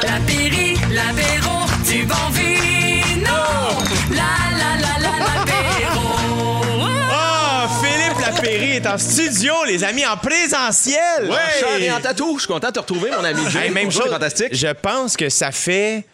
[0.03, 3.31] La Péri, l'apéro, du bon vino.
[4.15, 4.54] La
[8.75, 11.31] est en studio, les amis, en présentiel.
[11.61, 13.67] Cher et en tatou, je suis content de te retrouver, mon ami Jay.
[13.67, 14.13] Hey, même Bonjour, chose.
[14.13, 14.49] fantastique.
[14.53, 16.05] Je pense que ça fait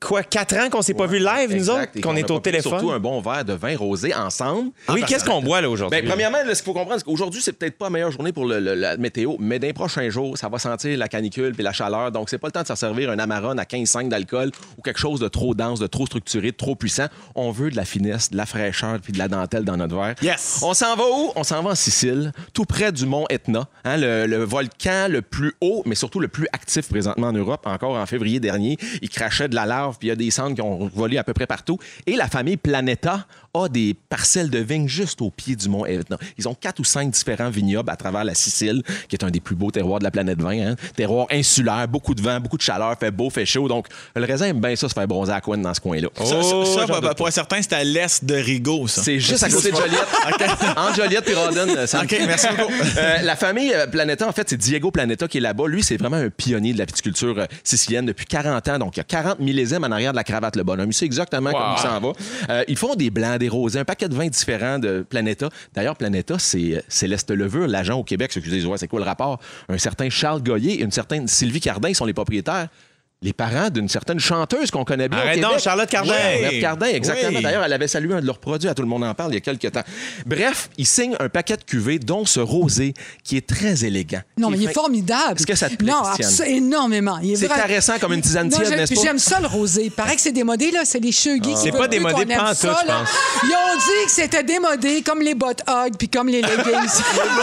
[0.00, 2.72] quoi, quatre ans qu'on s'est pas vu live, nous autres, qu'on est au téléphone?
[2.72, 4.70] Surtout un bon verre de vin rosé ensemble.
[4.88, 6.00] Oui, qu'est-ce qu'on boit là aujourd'hui?
[6.00, 8.32] Ben, premièrement, là, ce qu'il faut comprendre, c'est qu'aujourd'hui, c'est peut-être pas la meilleure journée
[8.32, 11.52] pour le- le- la météo, mais dans les prochains jours, ça va sentir la canicule
[11.52, 12.12] puis la chaleur.
[12.12, 15.00] Donc, c'est pas le temps de se servir un Amarone à 15,5 d'alcool ou quelque
[15.00, 17.06] chose de trop dense, de trop structuré, de trop puissant.
[17.34, 20.14] On veut de la finesse, de la fraîcheur puis de la dentelle dans notre verre.
[20.22, 20.60] Yes.
[20.62, 21.32] On s'en va où?
[21.36, 25.22] On s'en va en Sicile, tout près du mont Etna, hein, le, le volcan le
[25.22, 27.66] plus haut, mais surtout le plus actif présentement en Europe.
[27.66, 30.54] Encore en février dernier, il crachait de la lave, puis il y a des cendres
[30.54, 31.78] qui ont volé à peu près partout.
[32.06, 36.18] Et la famille Planeta a des parcelles de vignes juste au pied du mont Etna.
[36.36, 39.40] Ils ont quatre ou cinq différents vignobles à travers la Sicile, qui est un des
[39.40, 40.58] plus beaux terroirs de la planète vin.
[40.58, 40.76] Hein.
[40.96, 43.68] Terroir insulaire, beaucoup de vent, beaucoup de chaleur, fait beau, fait chaud.
[43.68, 46.08] Donc, le raisin aime bien ça, se faire bronzer à Coin dans ce coin-là.
[46.16, 49.02] Ça, ça, Oh, ça, pour, certains, c'est à l'est de Rigaud, ça.
[49.02, 50.06] C'est juste à côté de Joliette.
[50.76, 51.68] Entre Joliette et Rawdon.
[51.76, 52.72] euh, ça- OK, merci beaucoup.
[52.98, 55.66] Euh, la famille euh, Planeta, en fait, c'est Diego Planeta qui est là-bas.
[55.68, 58.78] Lui, c'est vraiment un pionnier de la viticulture sicilienne depuis 40 ans.
[58.78, 60.90] Donc, il y a 40 millésimes en arrière de la cravate, le bonhomme.
[60.90, 62.12] Il sait exactement comment il s'en va.
[62.50, 65.48] Euh, ils font des blancs, des rosés, un paquet de vins différents de Planeta.
[65.74, 68.32] D'ailleurs, Planeta, c'est euh, Céleste Levure, l'agent au Québec.
[68.32, 69.38] Ceux qui disent, ouais, c'est quoi le rapport?
[69.68, 72.68] Un certain Charles Goyer et une certaine Sylvie Cardin sont les propriétaires.
[73.20, 75.18] Les parents d'une certaine chanteuse qu'on connaît bien.
[75.18, 75.58] au Arrête donc.
[75.58, 76.12] Charlotte Cardin.
[76.14, 77.36] Charlotte Cardin, exactement.
[77.38, 77.42] Oui.
[77.42, 79.34] D'ailleurs, elle avait salué un de leurs produits, à tout le monde en parle il
[79.34, 79.82] y a quelques temps.
[80.24, 84.20] Bref, ils signent un paquet de cuvées, dont ce rosé, qui est très élégant.
[84.36, 85.34] Non, Qui mais il est formidable.
[85.36, 86.02] Est-ce que ça te plaît, Non,
[86.46, 87.18] énormément.
[87.34, 89.00] C'est vrai- caressant comme une tisane Non, tiède, j'aime- n'est-ce pas?
[89.02, 89.86] J'aime ça, le rosé.
[89.86, 90.82] Il paraît que c'est démodé, là.
[90.84, 91.56] C'est les cheveux geeks.
[91.56, 93.08] C'est pas démodé pantoute, je pense.
[93.42, 96.54] Ils ont dit que c'était démodé, comme les bottes hug puis comme les leggings.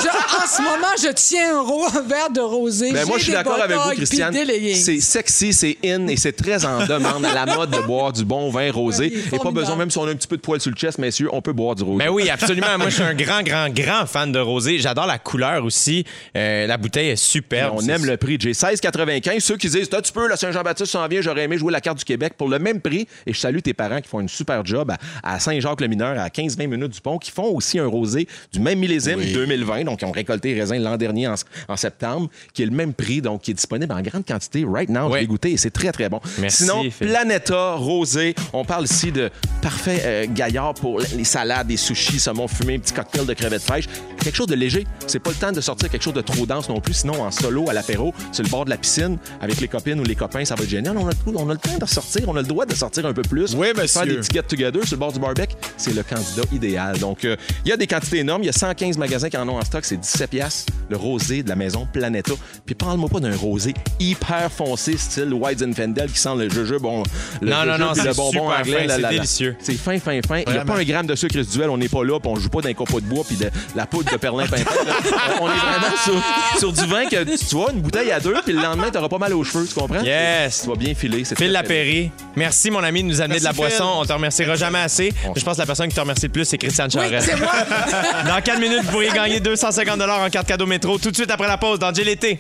[0.02, 2.94] Je- en ce moment, je tiens un, verre de rosé.
[2.94, 4.34] Ben, moi, je suis d'accord avec vous, Christiane.
[4.74, 8.24] C'est sexy, c'est in et c'est très en demande à la mode de boire du
[8.24, 9.12] bon vin rosé.
[9.34, 10.98] Et pas besoin, même si on a un petit peu de poil sur le chest,
[11.00, 12.06] messieurs, on peut boire du rosé.
[12.06, 12.78] Ben oui, absolument.
[12.78, 14.78] Moi, je suis un grand, grand, grand fan de rosé.
[14.80, 16.06] J'adore la couleur aussi.
[16.38, 17.76] Euh, la bouteille est Et superbe.
[17.78, 18.38] on aime le prix.
[18.40, 19.40] J'ai 16,95.
[19.40, 21.98] Ceux qui disent, Toi, tu peux, la Saint-Jean-Baptiste s'en vient, j'aurais aimé jouer la carte
[21.98, 23.08] du Québec pour le même prix.
[23.26, 24.92] Et je salue tes parents qui font une super job
[25.24, 29.20] à, Saint-Jacques-le-Mineur, à 15-20 minutes du pont, qui font aussi un rosé du même millésime
[29.34, 29.84] 2020.
[29.86, 31.36] Donc, ils ont récolté les raisins l'an dernier en,
[31.68, 34.90] en septembre, qui est le même prix, donc qui est disponible en grande quantité right
[34.90, 35.08] now.
[35.08, 35.22] Je Ouais.
[35.22, 36.20] l'ai goûté c'est très, très bon.
[36.40, 37.08] Merci, Sinon, Phil.
[37.08, 38.36] Planeta, rosé.
[38.54, 39.30] On parle ici de
[39.62, 43.88] parfait euh, gaillard pour les salades, des sushis, saumon fumé, petit cocktail de crevettes fraîches.
[44.22, 44.86] Quelque chose de léger.
[45.08, 46.94] C'est pas le temps de sortir quelque chose de trop dense non plus.
[46.94, 50.04] Sinon, en solo, à l'apéro, sur le bord de la piscine, avec les copines ou
[50.04, 50.98] les copains, ça va être génial.
[50.98, 53.06] On a, le, on a le temps de sortir, on a le droit de sortir
[53.06, 53.54] un peu plus.
[53.56, 54.02] Oui, monsieur.
[54.02, 56.98] Faire des petits get-together sur le bord du barbecue, c'est le candidat idéal.
[57.00, 58.44] Donc, euh, il y a des quantités énormes.
[58.44, 59.86] Il y a 115 magasins qui en ont en stock.
[59.86, 60.74] C'est 17 piastres.
[60.90, 62.34] Le rosé de la maison Planeta.
[62.66, 67.04] Puis parle-moi pas d'un rosé hyper foncé, style White Zinfandel, qui sent le jujube, bon,
[67.42, 68.80] le Non, non, non, le bonbon super anglais.
[68.82, 69.10] fin, là, c'est là, là.
[69.10, 69.56] délicieux.
[69.60, 70.42] C'est fin, fin, fin.
[70.48, 71.70] Il n'y a pas un gramme de sucre résiduel.
[71.70, 73.86] On n'est pas là, puis on joue pas d'un copeau de bois puis de la
[73.86, 77.82] poudre de perlin on, on est vraiment sur, sur du vin que tu vois, une
[77.82, 80.02] bouteille à deux, puis le lendemain, tu pas mal aux cheveux, tu comprends?
[80.02, 80.62] Yes.
[80.64, 81.24] Tu vas bien filer.
[81.26, 83.78] c'est Phil Lapéry, merci mon ami de nous amener de la Merci, Phil.
[83.80, 84.00] boisson.
[84.02, 85.14] On te remerciera jamais assez.
[85.36, 87.30] Je pense que la personne qui te remercie le plus, c'est Christiane Oui, Charest.
[87.30, 87.52] c'est moi.
[88.28, 91.48] Dans 4 minutes, vous pourriez gagner 250 en carte cadeau métro tout de suite après
[91.48, 92.40] la pause dans GLT.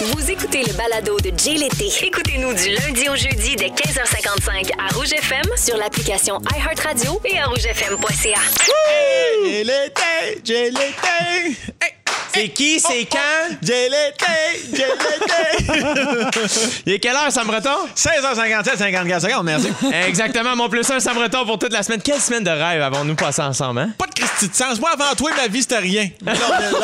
[0.00, 1.83] Vous écoutez le balado de l'été.
[1.86, 7.44] Écoutez-nous du lundi au jeudi dès 15h55 à Rouge FM sur l'application iHeartRadio et à
[7.44, 8.40] rougefm.ca.
[9.44, 11.58] J'ai l'été, j'ai l'été.
[11.82, 11.92] Hey,
[12.34, 13.56] C'est qui, c'est quand?
[13.62, 14.26] J'ai l'été,
[14.72, 15.64] j'ai l'été.
[16.86, 17.70] Il est quelle heure, Sam Breton?
[17.96, 19.68] 16h57, 54 secondes, merci.
[20.08, 22.00] Exactement, mon plus un Sam Breton pour toute la semaine.
[22.02, 23.90] Quelle semaine de rêve avons-nous passé ensemble, hein?
[23.96, 24.80] Pas de Christy de sens.
[24.80, 26.08] Moi, avant toi, ma vie, c'était rien.
[26.24, 26.34] Là,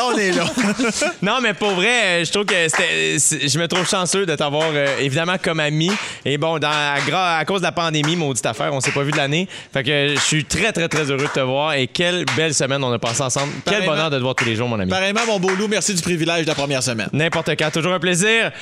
[0.06, 0.44] on est là.
[1.22, 3.48] Non, mais pour vrai, euh, je trouve que c'était.
[3.48, 5.90] Je me trouve chanceux de t'avoir euh, évidemment comme ami.
[6.24, 9.16] Et bon, dans, à, cause de la pandémie, maudite affaire, on s'est pas vu de
[9.16, 9.48] l'année.
[9.72, 11.74] Fait que je suis très, très, très heureux de te voir.
[11.74, 13.52] Et quelle belle semaine on a passé ensemble.
[13.64, 14.90] Quel bonheur de te voir tous les jours, mon ami.
[14.90, 17.08] Pareillement, mon beau loup, merci du privilège de la première semaine.
[17.12, 18.52] N'importe quand, toujours un plaisir.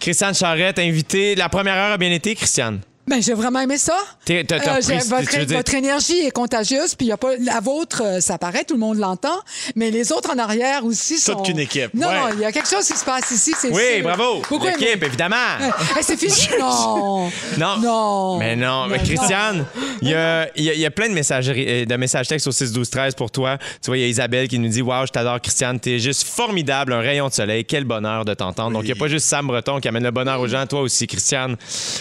[0.00, 1.34] Christiane Charrette, invité.
[1.34, 2.80] La première heure a bien été, Christiane.
[3.08, 3.96] Ben, j'ai vraiment aimé ça.
[4.24, 7.36] T'es- t'as- t'as Euh, pris- votre, tu énergie est contagieuse, puis il y a pas
[7.40, 9.38] la vôtre, euh, ça paraît, tout le monde l'entend,
[9.76, 11.34] mais les autres en arrière aussi sont.
[11.36, 12.14] Toute qu'une équipe, Non, ouais.
[12.14, 13.54] non, il y a quelque chose qui se passe ici.
[13.56, 14.42] c'est Oui, c'est- bravo.
[14.64, 15.36] L'équipe, évidemment.
[15.96, 16.32] Hey, c'est fini?
[16.58, 17.30] Non.
[17.58, 17.76] Non.
[17.80, 18.38] Non.
[18.38, 19.64] Mais non, mais Christiane,
[20.02, 22.72] il y a, y a- y a plein de messages, de messages textes au 6
[22.72, 23.58] 12 13 pour toi.
[23.82, 26.24] Tu vois, il y a Isabelle qui nous dit Waouh, je t'adore, Christiane, t'es juste
[26.26, 27.64] formidable, un rayon de soleil.
[27.64, 28.72] Quel bonheur de t'entendre.
[28.72, 30.80] Donc, il n'y a pas juste Sam Breton qui amène le bonheur aux gens, toi
[30.80, 31.56] aussi, Christiane.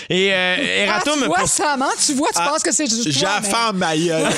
[0.10, 0.56] Et euh,
[0.96, 1.90] Eratum, tu vois, hein?
[2.06, 3.26] Tu vois, tu Ah, penses que c'est juste
[3.74, 4.24] ma gueule.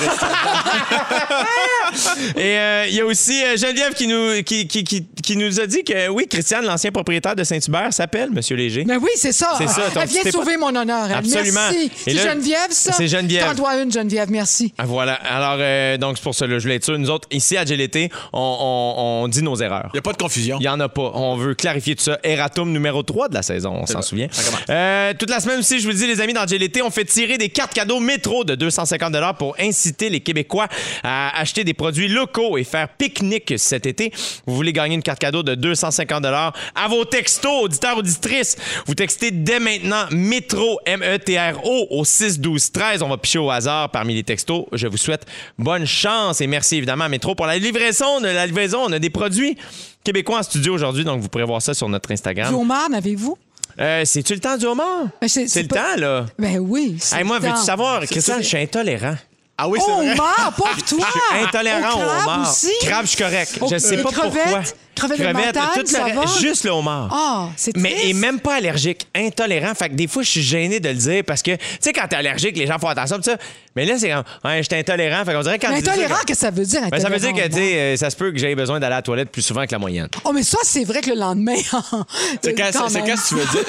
[2.35, 5.59] Et euh, il y a aussi euh, Geneviève qui nous, qui, qui, qui, qui nous
[5.59, 8.83] a dit que oui, Christiane, l'ancien propriétaire de Saint-Hubert, s'appelle Monsieur Léger.
[8.85, 9.53] Mais oui, c'est ça.
[9.57, 11.05] C'est ça, donc Elle vient de sauver mon honneur.
[11.09, 11.17] elle.
[11.17, 11.59] Absolument.
[11.71, 11.91] Merci.
[12.05, 12.91] C'est là, Geneviève, ça?
[12.93, 13.45] c'est Geneviève.
[13.47, 14.29] T'en dois une, Geneviève.
[14.29, 14.73] Merci.
[14.77, 15.13] Ah, Voilà.
[15.13, 16.97] Alors, euh, donc, c'est pour ça, là, je voulais être sûr.
[16.99, 19.89] Nous autres, ici à GLT, on, on- on dit nos erreurs.
[19.93, 20.57] Il n'y a pas de confusion.
[20.59, 21.11] Il n'y en a pas.
[21.13, 22.17] On veut clarifier tout ça.
[22.23, 24.27] Eratum numéro 3 de la saison, on s'en souvient.
[24.69, 27.05] Euh, toute la semaine aussi, je vous le dis, les amis, dans l'été, on fait
[27.05, 30.67] tirer des cartes cadeaux métro de 250 pour inciter les Québécois
[31.03, 34.11] à acheter des produits locaux et faire pique-nique cet été.
[34.45, 38.57] Vous voulez gagner une carte cadeau de 250 à vos textos, auditeurs, auditrices.
[38.85, 43.01] Vous textez dès maintenant métro, M-E-T-R-O, au 6 12 13.
[43.01, 44.65] On va picher au hasard parmi les textos.
[44.73, 45.25] Je vous souhaite
[45.57, 48.19] bonne chance et merci évidemment à Métro pour la livraison.
[48.21, 49.57] De la livraison, on a des produits
[50.03, 52.53] québécois en studio aujourd'hui, donc vous pourrez voir ça sur notre Instagram.
[52.89, 53.37] n'avez-vous?
[53.79, 55.07] Euh, C'est-tu le temps du homard?
[55.21, 56.25] Ben, c'est- le pas- temps, là.
[56.39, 56.97] Ben oui.
[56.99, 59.15] c'est Hey, moi, veux-tu savoir, Christian, je suis intolérant.
[59.59, 60.11] Ah oui, c'est Oh, vrai.
[60.11, 61.07] homard, pauvre toi!
[61.13, 62.49] Je suis intolérant Au crabe homard.
[62.51, 62.71] aussi?
[62.81, 63.57] Crabe, je suis correct.
[63.61, 64.33] Oh, je sais les pas crevettes?
[64.43, 64.61] pourquoi.
[64.97, 66.25] Crevettes tout le ça reste, va?
[66.41, 67.09] juste le homard.
[67.11, 68.05] Ah, c'est Mais triste.
[68.07, 69.75] et même pas allergique, intolérant.
[69.75, 72.07] Fait que des fois, je suis gêné de le dire parce que, tu sais, quand
[72.07, 73.17] t'es allergique, les gens font attention.
[73.21, 73.37] ça.
[73.75, 75.23] Mais là, c'est comme, ouais, j'étais intolérant.
[75.23, 76.81] Fait qu'on dirait quand Mais intolérant, que- qu'est-ce que ça veut dire?
[76.89, 78.93] Ben, ça veut dire que, tu sais, euh, ça se peut que j'aie besoin d'aller
[78.93, 80.07] à la toilette plus souvent que la moyenne.
[80.23, 81.57] Oh, mais ça, c'est vrai que le lendemain.
[82.41, 83.65] C'est qu'est-ce que tu veux dire?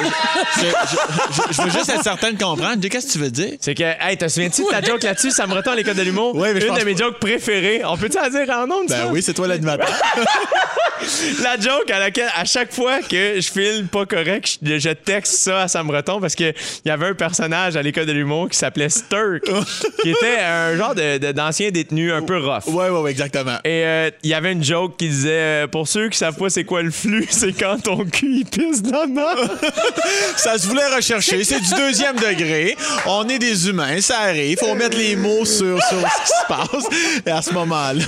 [0.57, 2.76] Je, je- je- je veux juste être certain de comprendre.
[2.76, 3.53] Dis, Qu'est-ce que tu veux dire?
[3.61, 5.30] C'est que, hey, te souviens-tu de ta joke là-dessus?
[5.30, 6.35] Ça me retourne l'école de l'humour.
[6.37, 7.05] Ouais, mais je Une pense de mes pas.
[7.05, 7.83] jokes préférées.
[7.85, 9.05] On peut-tu en dire en ça?
[9.07, 9.89] Ben oui, c'est toi l'animateur.
[11.43, 15.35] La joke à laquelle, à chaque fois que je file pas correct, je, je texte
[15.35, 18.57] ça à Sam Breton parce qu'il y avait un personnage à l'école de l'humour qui
[18.59, 19.43] s'appelait Sturk,
[20.03, 22.67] qui était un genre de- de- d'ancien détenu un peu rough.
[22.69, 23.57] Ouais, ouais, ouais, exactement.
[23.65, 26.51] Et euh, il y avait une joke qui disait euh, Pour ceux qui savent pas
[26.51, 29.35] c'est quoi le flux, c'est quand ton cul il pisse dans la.
[30.37, 31.45] Ça se voulait rechercher.
[31.45, 32.77] C'est du deuxième degré.
[33.07, 34.01] On est des humains.
[34.01, 34.59] Ça arrive.
[34.59, 37.23] Faut mettre les mots sur, sur ce qui se passe.
[37.27, 38.05] Et à ce moment-là,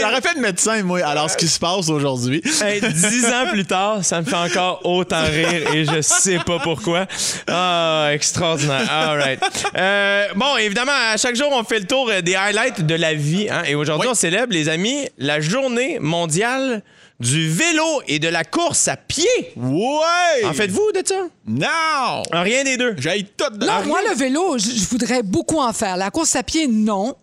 [0.00, 1.00] j'aurais fait de médecin, moi.
[1.04, 2.21] Alors, ce qui se passe aujourd'hui.
[2.62, 6.58] Hey, dix ans plus tard, ça me fait encore autant rire et je sais pas
[6.58, 7.06] pourquoi.
[7.48, 8.90] Ah, extraordinaire.
[8.90, 9.40] All right.
[9.76, 13.48] Euh, bon, évidemment, à chaque jour, on fait le tour des highlights de la vie.
[13.50, 16.82] hein, et aujourd'hui, on célèbre, les amis, la journée mondiale
[17.22, 19.26] du vélo et de la course à pied.
[19.56, 20.44] Ouais!
[20.44, 21.14] En faites-vous de ça?
[21.46, 22.22] non!
[22.32, 22.94] Ah, Rien des deux.
[22.98, 25.96] J'ai tout de Non, moi, le vélo, je, je voudrais beaucoup en faire.
[25.96, 27.14] La course à pied, non.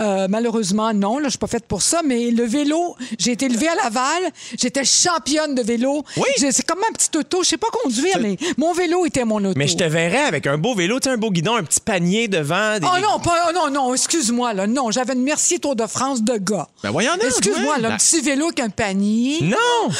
[0.00, 1.18] Euh, malheureusement, non.
[1.18, 2.00] Là, je suis pas faite pour ça.
[2.04, 4.22] Mais le vélo, j'ai été élevée à Laval.
[4.58, 6.04] J'étais championne de vélo.
[6.16, 6.24] Oui.
[6.38, 7.42] J'ai- C'est comme un petit auto.
[7.42, 9.54] Je sais pas conduire, mais mon vélo était mon auto.
[9.56, 11.80] Mais je te verrais avec un beau vélo, tu sais, un beau guidon, un petit
[11.80, 12.78] panier devant.
[12.78, 14.66] des- Oh non, pas, oh non, non, excuse-moi, là.
[14.66, 16.68] Non, j'avais une Mercier Tour de France de gars.
[16.82, 17.80] Ben voyons donc, Excuse-moi, ouais.
[17.82, 19.38] là, un petit vélo avec un panier.
[19.50, 19.90] Non!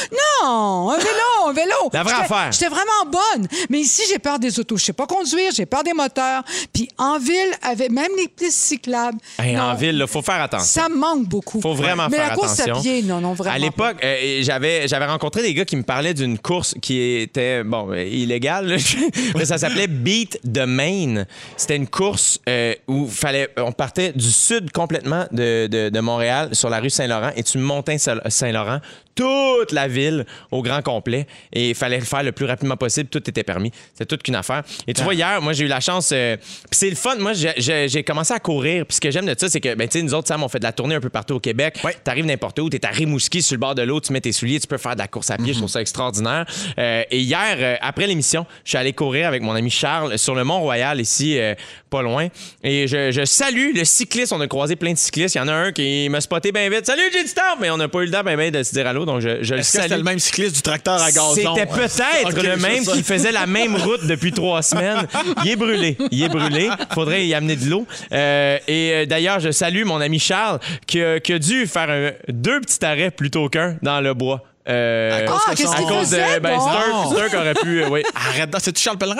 [0.43, 1.71] Non, un vélo, un vélo.
[1.93, 2.51] La vraie J'étais- affaire.
[2.51, 3.47] J'étais vraiment bonne.
[3.69, 4.77] Mais ici, j'ai peur des autos.
[4.77, 6.43] Je sais pas conduire, j'ai peur des moteurs.
[6.73, 9.17] Puis en ville, avec même les pistes cyclables.
[9.37, 10.81] Hey, non, en ville, il faut faire attention.
[10.83, 11.61] Ça manque beaucoup.
[11.61, 12.75] Faut vraiment Mais faire la course attention.
[12.77, 13.55] à pied, non, non, vraiment.
[13.55, 17.63] À l'époque, euh, j'avais j'avais rencontré des gars qui me parlaient d'une course qui était
[17.63, 18.77] bon euh, illégale,
[19.35, 21.25] mais ça s'appelait Beat the Maine.
[21.57, 26.49] C'était une course euh, où fallait on partait du sud complètement de, de- de Montréal
[26.53, 28.79] sur la rue Saint-Laurent et tu montais Saint- Saint-Laurent
[29.15, 33.09] toute la ville au grand complet et il fallait le faire le plus rapidement possible.
[33.09, 33.71] Tout était permis.
[33.93, 34.63] C'était toute qu'une affaire.
[34.87, 36.11] Et tu vois, hier, moi, j'ai eu la chance.
[36.13, 37.15] euh, puis c'est le fun.
[37.17, 38.85] Moi, j'ai- commencé à courir.
[38.85, 40.47] Puis ce que j'aime de ça, c'est que, ben, tu sais, nous autres, Sam, on
[40.47, 41.79] fait de la tournée un peu partout au Québec.
[41.83, 41.95] Ouais.
[42.03, 44.59] T'arrives n'importe où, t'es à Rimouski, sur le bord de l'eau, tu mets tes souliers,
[44.59, 45.53] tu peux faire de la course à pied.
[45.53, 46.45] Je trouve ça extraordinaire.
[46.77, 50.33] Euh, et hier, euh, après l'émission, je suis allé courir avec mon ami Charles sur
[50.33, 51.53] le Mont-Royal, ici, euh,
[51.89, 52.27] pas loin.
[52.63, 54.31] Et je, je salue le cycliste.
[54.33, 55.35] On a croisé plein de cyclistes.
[55.35, 56.85] Il y en a un qui m'a spoté bien vite.
[56.85, 57.57] Salut, j'ai du temps!
[57.59, 59.43] Mais on n'a pas eu le temps ben, ben, de se dire allô, donc je,
[59.43, 59.83] je le Est-ce que salue.
[59.83, 61.33] c'était le même cycliste du tracteur à gazon?
[61.35, 62.91] C'était peut-être Ok, le je même sais.
[62.91, 65.07] qui faisait la même route depuis trois semaines.
[65.43, 65.97] Il est brûlé.
[66.11, 66.69] Il est brûlé.
[66.93, 67.85] Faudrait y amener de l'eau.
[68.11, 71.89] Euh, et euh, d'ailleurs, je salue mon ami Charles qui a, qui a dû faire
[71.89, 74.43] un- deux petits arrêts plutôt qu'un dans le bois.
[74.67, 76.39] Euh, À cause Ah, que qu'est-ce son- qu'il à cause faisait, de.
[76.41, 76.69] Ben, bon?
[76.69, 77.83] Sturk, Sturk aurait pu.
[77.83, 78.03] euh, oui.
[78.13, 79.17] Arrête, donc, c'est-tu Charles Pellerin?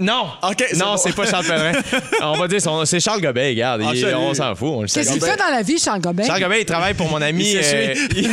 [0.00, 0.28] Non!
[0.42, 0.96] OK, c'est non, bon.
[0.96, 1.72] c'est pas Charles Pellerin.
[2.22, 3.82] On va dire, son- c'est Charles Gobet, regarde.
[3.84, 4.14] Ah, Il- salut.
[4.14, 4.68] on s'en fout.
[4.72, 5.00] On le sait.
[5.00, 6.24] Qu'est-ce qu'il fait dans la vie, Charles Gobin?
[6.24, 7.50] Charles Gobet, il travaille pour mon ami.
[7.52, 7.76] Il s'essuie.
[7.76, 8.30] euh,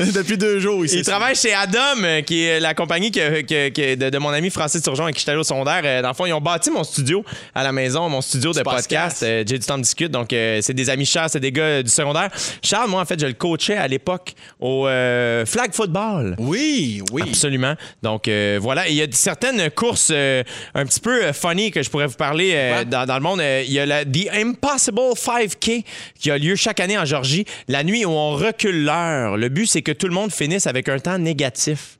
[0.00, 0.98] il- Depuis deux jours ici.
[0.98, 4.30] Il travaille chez Adam, euh, qui est la compagnie que- que- que- de, de mon
[4.30, 5.82] ami Francis Turgeon avec qui j'étais allé au secondaire.
[5.84, 7.24] Euh, Dans le fond, ils ont bâti mon studio
[7.54, 8.88] à la maison, mon studio de podcast.
[8.88, 9.22] podcast.
[9.22, 10.10] Euh, J'ai du temps de discute.
[10.10, 12.30] Donc, euh, c'est des amis chers, c'est des gars euh, du secondaire.
[12.62, 16.36] Charles, moi, en fait, je le coachais à l'époque au euh, flag football.
[16.38, 17.22] Oui, oui.
[17.26, 17.74] Absolument.
[18.02, 20.42] Donc euh, voilà, Et il y a certaines courses euh,
[20.74, 22.84] un petit peu euh, funny que je pourrais vous parler euh, Ouais.
[22.84, 23.40] dans, dans le monde.
[23.40, 25.84] Euh, Il y a la The Impossible 5K
[26.18, 29.36] qui a lieu chaque année en Georgie, la nuit où on recule l'heure.
[29.36, 31.98] Le but, c'est que tout le monde finisse avec un temps négatif.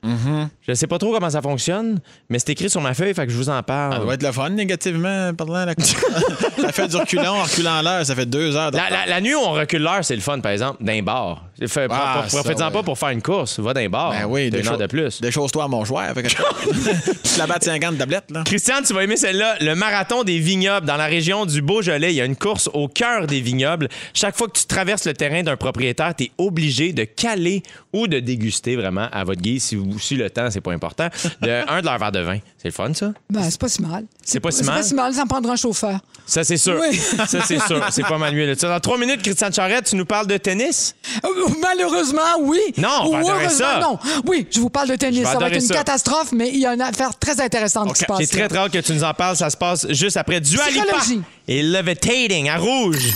[0.67, 1.99] Je sais pas trop comment ça fonctionne,
[2.31, 3.93] mais c'est écrit sur ma feuille, fait que je vous en parle.
[3.95, 5.67] Ça doit être le fun, négativement parlant.
[5.67, 5.75] La...
[5.79, 8.71] ça fait du reculant, en reculant l'heure, ça fait deux heures.
[8.73, 11.45] La, la- la nuit où on recule l'heure, c'est le fun, par exemple, d'un bar.
[11.69, 12.73] Fait, Ah, Profite-en ouais.
[12.73, 13.61] pas pour faire une course.
[13.61, 14.11] Va d'un bar.
[14.13, 15.21] Ben oui, T'as une heure de plus.
[15.21, 16.03] Des choses-toi à mon choix.
[16.15, 16.29] Avec...
[16.29, 18.43] tu la battes 50 tablettes, là.
[18.45, 19.57] Christian, tu vas aimer celle-là.
[19.61, 22.13] Le marathon des vignobles dans la région du Beaujolais.
[22.13, 23.89] Il y a une course au cœur des vignobles.
[24.15, 27.63] Chaque fois que tu traverses le terrain d'un propriétaire, tu es obligé de caler
[27.93, 31.09] ou de déguster vraiment à votre guise si, vous- si le temps c'est pas important.
[31.43, 32.39] De un de leur verre de vin.
[32.57, 33.13] C'est le fun, ça?
[33.29, 34.05] Ben, c'est pas si mal.
[34.25, 34.77] C'est pas si C'est mal?
[34.77, 35.99] pas si mal, ça me prendra un chauffeur.
[36.27, 36.81] Ça, c'est sûr.
[36.81, 36.97] Oui.
[36.97, 37.85] Ça, c'est sûr.
[37.91, 38.47] C'est pas mal mieux.
[38.47, 38.55] là.
[38.55, 40.95] Dans trois minutes, Christiane Charrette, tu nous parles de tennis?
[41.23, 41.29] Euh,
[41.61, 42.59] Malheureusement, oui.
[42.79, 43.79] Non, on va adorer ça.
[43.81, 43.99] non.
[44.27, 45.25] Oui, je vous parle de tennis.
[45.29, 45.75] Ça va être une ça.
[45.75, 48.21] catastrophe, mais il y a une affaire très intéressante qui se passe.
[48.21, 49.37] J'ai très, très hâte que tu nous en parles.
[49.37, 51.23] Ça se passe juste après Dua Lipa Psychologie.
[51.47, 53.13] et Levitating à rouge.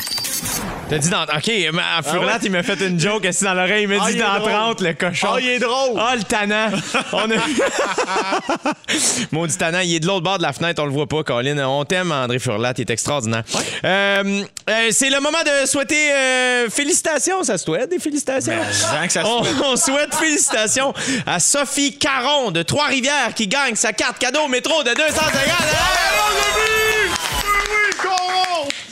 [0.88, 1.22] T'as dit dans.
[1.24, 1.50] OK,
[1.98, 3.82] à Furlat, il m'a fait une joke assis dans l'oreille.
[3.82, 4.50] Il m'a Ah, dit il dans drôle.
[4.52, 5.28] 30, le cochon.
[5.34, 5.98] Ah, il est drôle.
[6.00, 6.68] Ah, le tannant.
[7.12, 7.34] On a...
[9.32, 11.58] Maudit tannant, il est de l'autre bord de la fenêtre, on le voit pas, Colin.
[11.68, 13.42] On t'aime, André Furlat, il est extraordinaire.
[13.84, 17.42] Euh, euh, c'est le moment de souhaiter euh, félicitations.
[17.44, 18.52] Ça se souhaite, des félicitations?
[18.54, 19.56] Jean, que ça se On, souhaite.
[19.64, 20.94] on souhaite félicitations
[21.26, 25.34] à Sophie Caron de Trois-Rivières qui gagne sa carte cadeau au métro de 250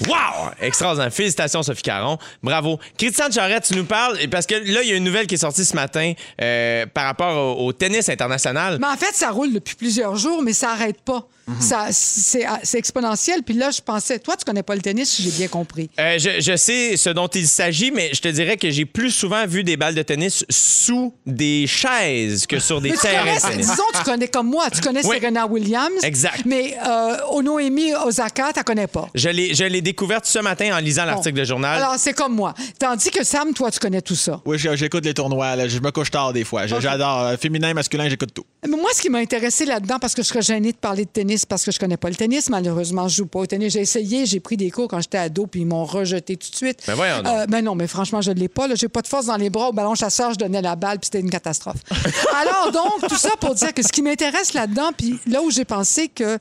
[0.07, 0.51] Wow!
[0.61, 1.13] Extraordinaire.
[1.13, 2.19] Félicitations, Sophie Caron.
[2.43, 2.79] Bravo.
[2.99, 5.39] Christiane Charette, tu nous parles, parce que là, il y a une nouvelle qui est
[5.39, 8.79] sortie ce matin euh, par rapport au, au tennis international.
[8.81, 11.27] Mais en fait, ça roule depuis plusieurs jours, mais ça n'arrête pas.
[11.61, 13.43] Ça, c'est, c'est exponentiel.
[13.45, 15.89] Puis là, je pensais, toi, tu connais pas le tennis, si j'ai bien compris.
[16.01, 19.11] Euh, je, je sais ce dont il s'agit, mais je te dirais que j'ai plus
[19.13, 23.41] souvent vu des balles de tennis sous des chaises que sur des terrains connais, de
[23.41, 23.71] tennis.
[23.71, 25.19] disons, tu connais comme moi, tu connais Oui.
[25.21, 26.03] Serena Williams.
[26.03, 26.43] Exact.
[26.47, 29.09] Mais euh, Onoemi Osaka, tu connais pas.
[29.15, 31.41] Je l'ai, je l'ai découverte ce matin en lisant l'article Bon.
[31.41, 31.77] de journal.
[31.83, 32.55] Alors, c'est comme moi.
[32.79, 34.41] Tandis que Sam, toi, tu connais tout ça.
[34.45, 35.55] Oui, j'écoute les tournois.
[35.57, 35.69] là.
[35.69, 36.67] Je me couche tard des fois.
[36.67, 37.21] J'adore.
[37.23, 38.45] euh, Féminin, masculin, j'écoute tout.
[38.69, 41.11] Mais moi, ce qui m'a intéressé là-dedans, parce que je serais gênée de parler de
[41.11, 43.73] tennis, parce que je connais pas le tennis, malheureusement, je joue pas au tennis.
[43.73, 46.57] J'ai essayé, j'ai pris des cours quand j'étais ado, puis ils m'ont rejeté tout de
[46.57, 46.79] suite.
[46.87, 47.27] Ben voyons donc.
[47.27, 48.69] Euh, ben non, mais franchement, je ne l'ai pas.
[48.69, 48.75] là.
[48.75, 49.69] J'ai pas de force dans les bras.
[49.69, 51.83] Au ballon chasseur, je donnais la balle, puis c'était une catastrophe.
[52.41, 55.65] Alors, donc, tout ça pour dire que ce qui m'intéresse là-dedans, puis là où j'ai
[55.65, 56.39] pensé que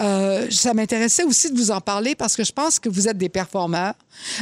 [0.00, 3.18] euh, ça m'intéressait aussi de vous en parler, parce que je pense que vous êtes
[3.18, 3.94] des performeurs.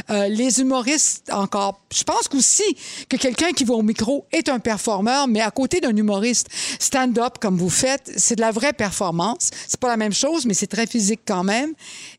[0.09, 1.81] Euh, les humoristes, encore.
[1.93, 2.63] Je pense qu'aussi
[3.09, 6.47] que quelqu'un qui va au micro est un performeur, mais à côté d'un humoriste,
[6.79, 9.49] stand-up comme vous faites, c'est de la vraie performance.
[9.67, 11.71] C'est pas la même chose, mais c'est très physique quand même.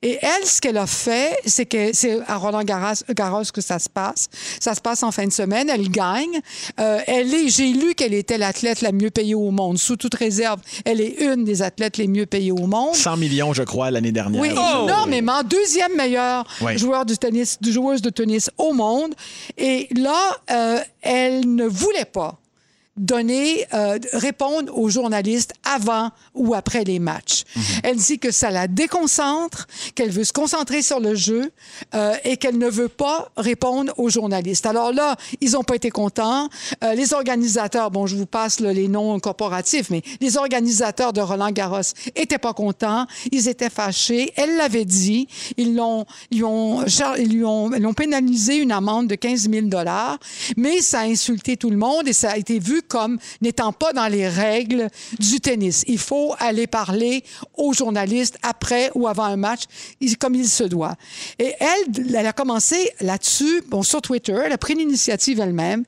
[0.02, 3.78] Et elle, ce qu'elle a fait, c'est que c'est à Roland Garros, Garros que ça
[3.78, 4.28] se passe.
[4.60, 5.68] Ça se passe en fin de semaine.
[5.68, 6.40] Elle gagne.
[6.80, 10.14] Euh, elle est, j'ai lu qu'elle était l'athlète la mieux payée au monde, sous toute
[10.14, 10.60] réserve.
[10.84, 12.94] Elle est une des athlètes les mieux payées au monde.
[12.94, 14.40] 100 millions, je crois, l'année dernière.
[14.40, 15.42] Oui, énormément.
[15.42, 16.76] Deuxième meilleure Oui.
[16.78, 19.14] joueur du tennis, de joueuse de tennis au monde.
[19.56, 22.38] Et là, euh, elle ne voulait pas
[22.96, 27.44] donner, euh, répondre aux journalistes avant ou après les matchs.
[27.82, 31.50] Elle dit que ça la déconcentre, qu'elle veut se concentrer sur le jeu
[31.94, 34.66] euh, et qu'elle ne veut pas répondre aux journalistes.
[34.66, 36.48] Alors là, ils n'ont pas été contents.
[36.84, 41.20] Euh, les organisateurs, bon, je vous passe là, les noms corporatifs, mais les organisateurs de
[41.20, 41.80] Roland Garros
[42.14, 43.06] étaient pas contents.
[43.30, 44.32] Ils étaient fâchés.
[44.36, 45.28] Elle l'avait dit.
[45.56, 46.84] Ils l'ont, ils ont,
[47.18, 50.18] ils lui ont, ils l'ont pénalisé une amende de 15 000 dollars,
[50.56, 53.92] mais ça a insulté tout le monde et ça a été vu comme n'étant pas
[53.92, 55.84] dans les règles du tennis.
[55.86, 57.24] Il faut aller parler
[57.54, 59.62] aux journalistes après ou avant un match,
[60.18, 60.96] comme il se doit.
[61.38, 65.84] Et elle, elle a commencé là-dessus, bon, sur Twitter, elle a pris l'initiative elle-même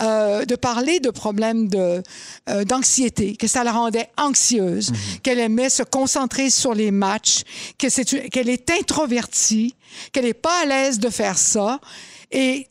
[0.00, 2.02] euh, de parler de problèmes de,
[2.48, 4.92] euh, d'anxiété, que ça la rendait anxieuse,
[5.22, 7.42] qu'elle aimait se concentrer sur les matchs,
[7.78, 9.74] que c'est qu'elle est introvertie,
[10.12, 11.80] qu'elle n'est pas à l'aise de faire ça.
[12.30, 12.68] Et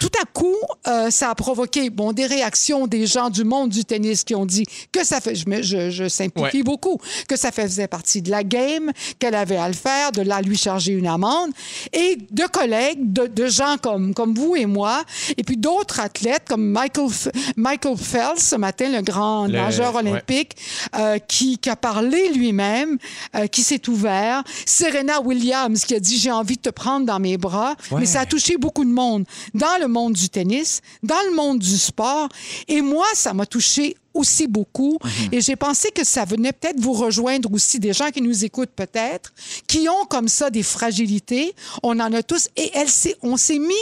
[0.00, 0.56] tout à coup,
[0.88, 4.46] euh, ça a provoqué bon, des réactions des gens du monde du tennis qui ont
[4.46, 6.62] dit que ça fait, je, je, je simplifie Ouais.
[6.64, 6.98] beaucoup,
[7.28, 10.56] que ça faisait partie de la game, qu'elle avait à le faire, de là lui
[10.56, 11.50] charger une amende,
[11.92, 15.04] et de collègues, de, de gens comme, comme vous et moi,
[15.36, 17.08] et puis d'autres athlètes comme Michael,
[17.56, 20.00] Michael Phelps ce matin, le grand Le- nageur ouais.
[20.00, 20.56] olympique,
[20.96, 22.96] euh, qui, qui a parlé lui-même,
[23.36, 27.18] euh, qui s'est ouvert, Serena Williams qui a dit j'ai envie de te prendre dans
[27.20, 31.20] mes bras, mais ça a touché beaucoup de monde dans le monde du tennis, dans
[31.28, 32.28] le monde du sport,
[32.68, 34.98] et moi ça m'a touché aussi beaucoup.
[35.32, 38.70] Et j'ai pensé que ça venait peut-être vous rejoindre aussi, des gens qui nous écoutent
[38.74, 39.32] peut-être,
[39.66, 41.54] qui ont comme ça des fragilités.
[41.82, 42.48] On en a tous.
[42.56, 43.74] Et elle s'est, on s'est mis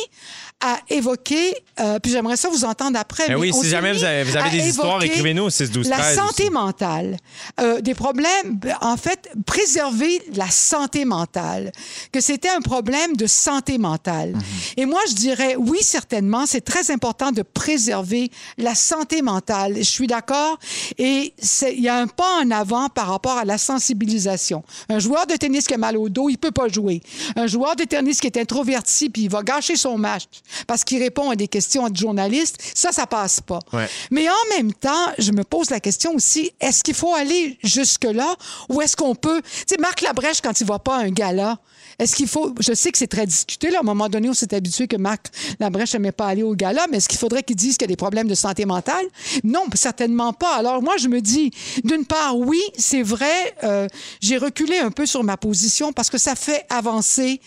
[0.61, 3.29] à évoquer, euh, puis j'aimerais ça vous entendre après.
[3.29, 5.89] Ben mais oui, si jamais vous avez- vous avez des histoires, écrivez-nous au 6 12
[5.89, 6.53] La 13 santé aussi.
[6.53, 7.17] mentale,
[7.61, 11.71] euh, des problèmes, en fait, préserver la santé mentale,
[12.11, 14.33] que c'était un problème de santé mentale.
[14.33, 14.43] Mhm.
[14.79, 19.77] Et moi, je dirais, oui, certainement, c'est très important de préserver la santé mentale.
[19.77, 20.59] Je suis d'accord.
[20.99, 21.35] Et
[21.73, 24.65] il y a un pas en avant par rapport à la sensibilisation.
[24.89, 27.01] Un joueur de tennis qui a mal au dos, il peut pas jouer.
[27.37, 30.25] Un joueur de tennis qui est introverti puis il va gâcher son match
[30.67, 32.59] parce qu'il répond à des questions de journalistes.
[32.75, 33.61] Ça, ça passe pas.
[33.73, 33.89] Ouais.
[34.11, 38.35] Mais en même temps, je me pose la question aussi, est-ce qu'il faut aller jusque-là
[38.69, 39.43] ou est-ce qu'on peut...
[39.43, 41.59] Tu sais, Marc Labrèche, quand il va pas à un gala,
[41.99, 42.55] est-ce qu'il faut...
[42.61, 43.71] Je sais que c'est très discuté.
[43.71, 43.79] Là.
[43.79, 45.27] À un moment donné, on s'est habitué que Marc
[45.59, 47.95] Labrèche n'aimait pas aller au gala, mais est-ce qu'il faudrait qu'il dise qu'il y a
[47.95, 49.05] des problèmes de santé mentale?
[49.45, 50.55] Non, certainement pas.
[50.57, 51.51] Alors moi, je me dis,
[51.85, 53.87] d'une part, oui, c'est vrai, euh,
[54.21, 57.41] j'ai reculé un peu sur ma position parce que ça fait avancer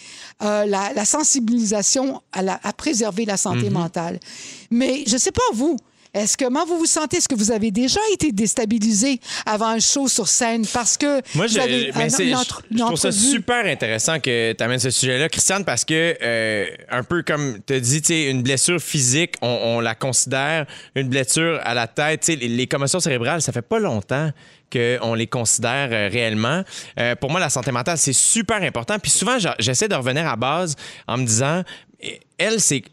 [0.43, 3.73] euh, la, la sensibilisation à, la- à préserver la santé Mhm.
[3.73, 4.19] mentale.
[4.69, 5.77] Mais je sais pas, vous...
[6.13, 7.17] Est-ce que comment vous vous sentez?
[7.17, 10.65] Est-ce que vous avez déjà été déstabilisé avant un show sur scène?
[10.73, 12.97] Parce que Moi, vous je, avez mais un- c'est- une je- entre- je une trouve
[12.97, 17.59] ça super intéressant que tu amènes ce sujet-là, Christiane, parce que, euh, un peu comme
[17.65, 21.73] tu as dit, tu sais, une blessure physique, on, on la considère une blessure à
[21.73, 22.27] la tête.
[22.27, 24.31] Les, les commotions cérébrales, ça fait pas longtemps
[24.71, 26.63] qu'on les considère euh, réellement.
[26.99, 28.99] Euh, pour moi, la santé mentale, c'est super important.
[28.99, 30.75] Puis souvent, j'essaie de revenir à base
[31.07, 31.63] en me disant,
[32.01, 32.83] eh, elle, c'est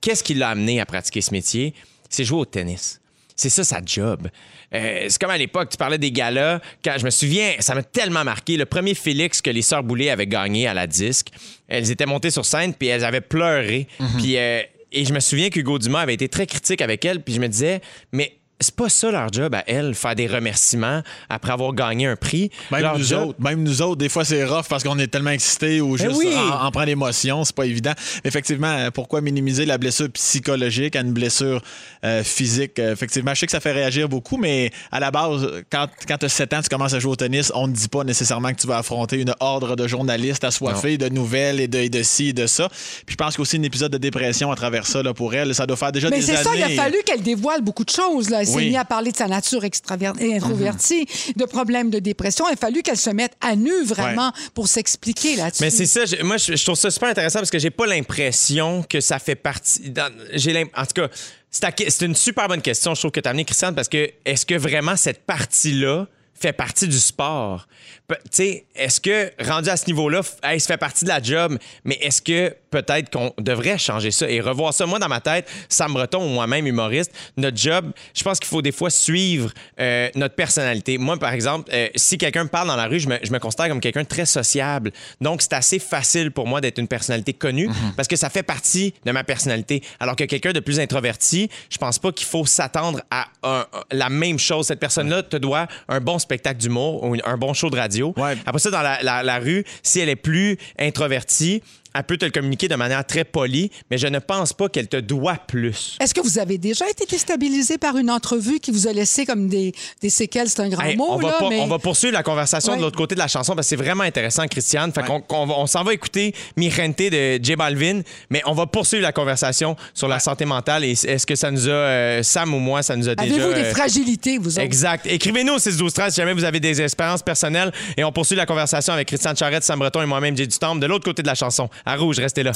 [0.00, 1.72] qu'est-ce qui l'a amené à pratiquer ce métier?
[2.08, 3.00] C'est jouer au tennis.
[3.36, 4.28] C'est ça sa job.
[4.74, 6.60] Euh, c'est comme à l'époque, tu parlais des galas.
[6.84, 8.56] Quand je me souviens, ça m'a tellement marqué.
[8.56, 11.28] Le premier Félix que les Sœurs Boulay avaient gagné à la disque,
[11.66, 13.88] elles étaient montées sur scène puis elles avaient pleuré.
[14.18, 14.62] Puis euh,
[14.94, 17.20] et je me souviens qu'Hugo Dumas avait été très critique avec elles.
[17.20, 17.80] Puis je me disais,
[18.12, 22.16] mais c'est pas ça leur job à elles, faire des remerciements après avoir gagné un
[22.16, 22.50] prix.
[22.70, 25.08] Même Leur nous job- autres, même nous autres, des fois c'est rough parce qu'on est
[25.08, 26.32] tellement excités ou juste oui.
[26.34, 27.92] en, en prend l'émotion, c'est pas évident.
[28.24, 31.62] Effectivement, euh, pourquoi minimiser la blessure psychologique à une blessure
[32.04, 32.78] euh, physique?
[32.78, 36.18] Euh, Effectivement, je sais que ça fait réagir beaucoup, mais à la base, quand, quand
[36.18, 38.50] tu as 7 ans, tu commences à jouer au tennis, on ne dit pas nécessairement
[38.52, 42.02] que tu vas affronter une horde de journalistes assoiffés de nouvelles et de, et de
[42.02, 42.68] ci et de ça.
[43.04, 45.66] Puis je pense qu'aussi un épisode de dépression à travers ça là, pour elle, ça
[45.66, 46.44] doit faire déjà Mais des c'est années.
[46.44, 48.30] ça, il a fallu qu'elle dévoile beaucoup de choses.
[48.30, 48.43] Là.
[48.44, 48.66] Elle s'est Oui.
[48.68, 52.46] mise à parler de sa nature extraver- et introvertie, de problèmes de dépression.
[52.48, 55.62] Il a fallu qu'elle se mette à nu vraiment pour s'expliquer là-dessus.
[55.62, 58.82] Mais c'est ça, moi je, je trouve ça super intéressant parce que j'ai pas l'impression
[58.88, 59.92] que ça fait partie.
[60.34, 61.08] J'ai en tout cas,
[61.50, 64.44] c'est une super bonne question, je trouve que tu as amené Christiane parce que est-ce
[64.46, 67.66] que vraiment cette partie-là fait partie du sport?
[68.08, 71.56] Tu sais, est-ce que rendu à ce niveau-là, hey, ça fait partie de la job,
[71.84, 74.84] mais est-ce que peut-être qu'on devrait changer ça et revoir ça?
[74.86, 78.62] Moi, dans ma tête, Sam Breton ou moi-même, humoriste, notre job, je pense qu'il faut
[78.62, 79.50] des fois suivre
[79.80, 80.98] euh, notre personnalité.
[80.98, 83.38] Moi, par exemple, euh, si quelqu'un me parle dans la rue, je me, je me
[83.38, 84.90] considère comme quelqu'un de très sociable.
[85.20, 88.92] Donc, c'est assez facile pour moi d'être une personnalité connue parce que ça fait partie
[89.04, 89.82] de ma personnalité.
[90.00, 94.08] Alors que quelqu'un de plus introverti, je pense pas qu'il faut s'attendre à un- la
[94.10, 94.66] même chose.
[94.66, 98.12] Cette personne-là te doit un bon spectacle d'humour ou un bon show de radio.
[98.16, 98.36] Ouais.
[98.46, 101.62] Après ça, dans la, la- la rue, si elle est plus introvertie,
[101.94, 104.88] elle peut te le communiquer de manière très polie, mais je ne pense pas qu'elle
[104.88, 105.96] te doit plus.
[106.00, 109.48] Est-ce que vous avez déjà été déstabilisé par une entrevue qui vous a laissé comme
[109.48, 109.72] des,
[110.02, 110.48] des séquelles?
[110.48, 111.60] C'est un grand Hey, mot, on, va là, mais...
[111.60, 112.78] on va poursuivre la conversation Ouais.
[112.78, 114.92] de l'autre côté de la chanson parce que c'est vraiment intéressant, Christiane.
[114.92, 118.52] Fait qu'on qu'on va- on s'en va écouter Mi Gente de J Balvin, mais on
[118.54, 122.22] va poursuivre la conversation sur la santé mentale et est-ce que ça nous a, euh,
[122.22, 123.34] Sam ou moi, ça nous a déjà...
[123.34, 124.60] Avez-vous des euh, fragilités, vous autres?
[124.64, 125.06] Exact.
[125.06, 128.36] Écrivez-nous au 6 12 13 si jamais vous avez des expériences personnelles et on poursuit
[128.36, 131.26] la conversation avec Christiane Charrette, Sam Breton et moi-même, Jay Dutombe, de l'autre côté de
[131.28, 131.68] la chanson.
[131.86, 132.52] À Rouge, restez là.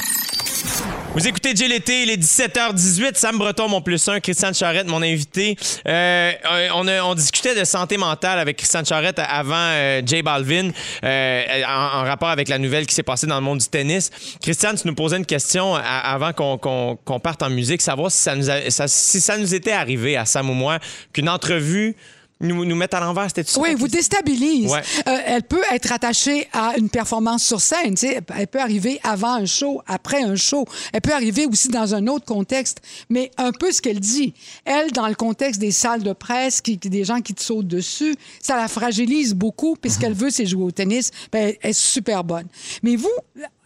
[1.15, 3.15] Vous écoutez Jay l'été, il est 17h18.
[3.15, 4.19] Sam Breton, mon plus un.
[4.19, 5.55] Christiane Charrette, mon invité.
[5.87, 6.31] Euh,
[6.75, 10.69] on, a- on discutait de santé mentale avec Christiane Charrette avant euh, Jay Balvin,
[11.03, 14.11] euh, en, rapport avec la nouvelle qui s'est passée dans le monde du tennis.
[14.41, 16.57] Christiane, tu nous posais une question à- avant qu'on
[17.03, 20.25] qu'on parte en musique, savoir si ça, nous a- si ça nous était arrivé à
[20.25, 20.77] Sam ou moi
[21.11, 21.95] qu'une entrevue
[22.41, 23.27] nous, nous mette à l'envers.
[23.27, 23.59] C'était ça?
[23.59, 24.71] Oui, vous déstabilise.
[24.71, 24.81] Ouais.
[25.07, 27.95] Euh, elle peut être attachée à une performance sur scène.
[27.95, 28.21] tu sais.
[28.37, 30.65] Elle peut arriver avant un show, après un show.
[30.93, 32.79] Elle peut arriver aussi dans un autre contexte.
[33.09, 34.33] Mais un peu ce qu'elle dit.
[34.65, 37.67] Elle, dans le contexte des salles de presse, qui, qui- des gens qui te sautent
[37.67, 39.75] dessus, ça la fragilise beaucoup.
[39.75, 41.11] Puis ce qu'elle veut, c'est jouer au tennis.
[41.31, 42.47] Ben, elle est super bonne.
[42.83, 43.09] Mais vous,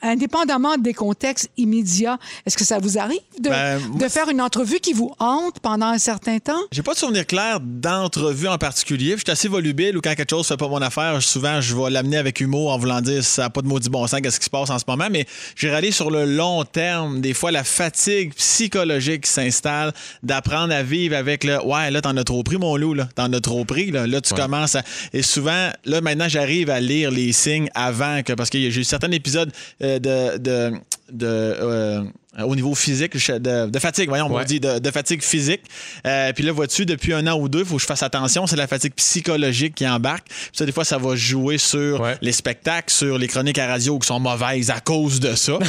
[0.03, 4.79] indépendamment des contextes immédiats, est-ce que ça vous arrive de, Ben, de faire une entrevue
[4.79, 6.59] qui vous hante pendant un certain temps?
[6.71, 9.13] J'ai pas de souvenir clair d'entrevue en particulier.
[9.17, 11.89] Je suis assez volubile ou quand quelque chose fait pas mon affaire, souvent je vais
[11.89, 14.45] l'amener avec humour en voulant dire ça n'a pas de maudit bon sens, qu'est-ce qui
[14.45, 15.07] se passe en ce moment.
[15.09, 15.25] Mais
[15.55, 20.83] j'ai réalisé sur le long terme, des fois, la fatigue psychologique qui s'installe d'apprendre à
[20.83, 23.07] vivre avec le Ouais, là, t'en as trop pris, mon loup, là.
[23.15, 24.05] T'en as trop pris, là.
[24.05, 24.83] Là, tu commences à.
[25.13, 28.33] Et souvent, là, maintenant, j'arrive à lire les signes avant que.
[28.33, 29.51] Parce que j'ai eu certains épisodes
[29.81, 30.37] euh, de.
[30.37, 30.73] de,
[31.09, 32.03] de, euh,
[32.43, 34.45] au niveau physique, de, de fatigue, voyons, on Ouais.
[34.45, 35.61] dit de, de fatigue physique.
[36.07, 38.47] Euh, puis là, vois-tu, depuis un an ou deux, il faut que je fasse attention.
[38.47, 40.25] C'est la fatigue psychologique qui embarque.
[40.27, 42.17] Puis ça, des fois, ça va jouer sur Ouais.
[42.21, 45.59] les spectacles, sur les chroniques à radio qui sont mauvaises à cause de ça.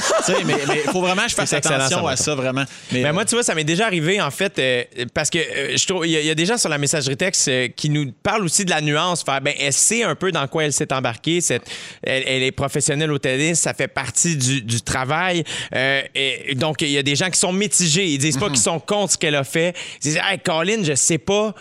[0.47, 0.55] Mais
[0.87, 2.65] il faut vraiment que je fasse attention ça, à ça, vraiment.
[2.93, 5.39] Mais, Ben euh, moi, tu vois, ça m'est déjà arrivé, en fait, euh, parce que
[5.39, 7.49] euh, je trouve, il y, a- il y a des gens sur la messagerie texte
[7.49, 9.23] euh, qui nous parlent aussi de la nuance.
[9.23, 11.41] Faire, ben, elle sait un peu dans quoi elle s'est embarquée.
[11.41, 11.65] Cette,
[12.03, 15.45] elle, elle est professionnelle au tennis, ça fait partie du, du travail.
[15.75, 18.07] Euh, et donc, il y a des gens qui sont mitigés.
[18.07, 19.75] Ils disent pas qu'ils sont contre ce qu'elle a fait.
[19.97, 21.55] Ils disent, hey, Colin, je sais pas.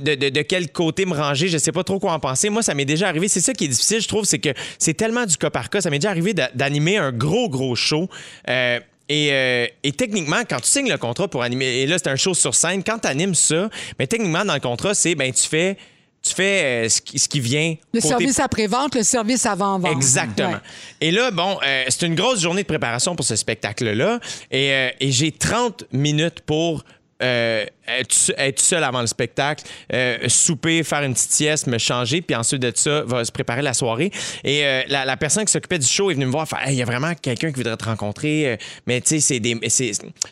[0.00, 2.50] De, de- de quel côté me ranger, je sais pas trop quoi en penser.
[2.50, 3.26] Moi, ça m'est déjà arrivé.
[3.26, 5.80] C'est ça qui est difficile, je trouve, c'est que c'est tellement du cas par cas.
[5.80, 8.06] Ça m'est déjà arrivé d'a- d'animer un gros, gros show.
[8.50, 12.10] Euh, et, euh, et techniquement, quand tu signes le contrat pour animer, et là, c'est
[12.10, 15.32] un show sur scène, quand tu animes ça, mais techniquement, dans le contrat, c'est, ben,
[15.32, 15.78] tu fais,
[16.28, 17.74] tu fais euh, ce, qui, ce qui vient.
[17.92, 19.92] Le côté service après-vente, le service avant-vente.
[19.92, 20.50] Exactement.
[20.50, 20.58] Ouais.
[21.00, 24.20] Et là, bon, euh, c'est une grosse journée de préparation pour ce spectacle-là.
[24.50, 26.84] Et, euh, et j'ai 30 minutes pour
[27.22, 31.78] euh, être, se- être seul avant le spectacle, euh, souper, faire une petite sieste, me
[31.78, 34.10] changer, puis ensuite de ça, va se préparer la soirée.
[34.44, 36.84] Et euh, la, personne qui s'occupait du show est venue me voir, il y a
[36.84, 39.40] vraiment quelqu'un qui voudrait te rencontrer, mais tu sais,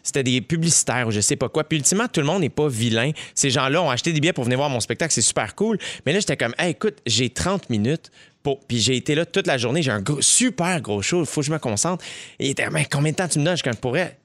[0.03, 1.65] c'était des publicitaires ou je sais pas quoi.
[1.65, 3.11] Puis ultimement, tout le monde n'est pas vilain.
[3.35, 5.79] Ces gens-là ont acheté des billets pour venir voir mon spectacle, c'est super cool.
[6.05, 8.11] Mais là, j'étais comme, écoute, j'ai 30 minutes.
[8.43, 9.83] pour- Puis j'ai été là toute la journée.
[9.83, 11.19] J'ai un gros- super gros show.
[11.21, 12.05] Il faut que je me concentre.
[12.39, 13.57] Et il était, mais combien de temps tu me donnes?
[13.57, 14.17] Je comme, pourrais.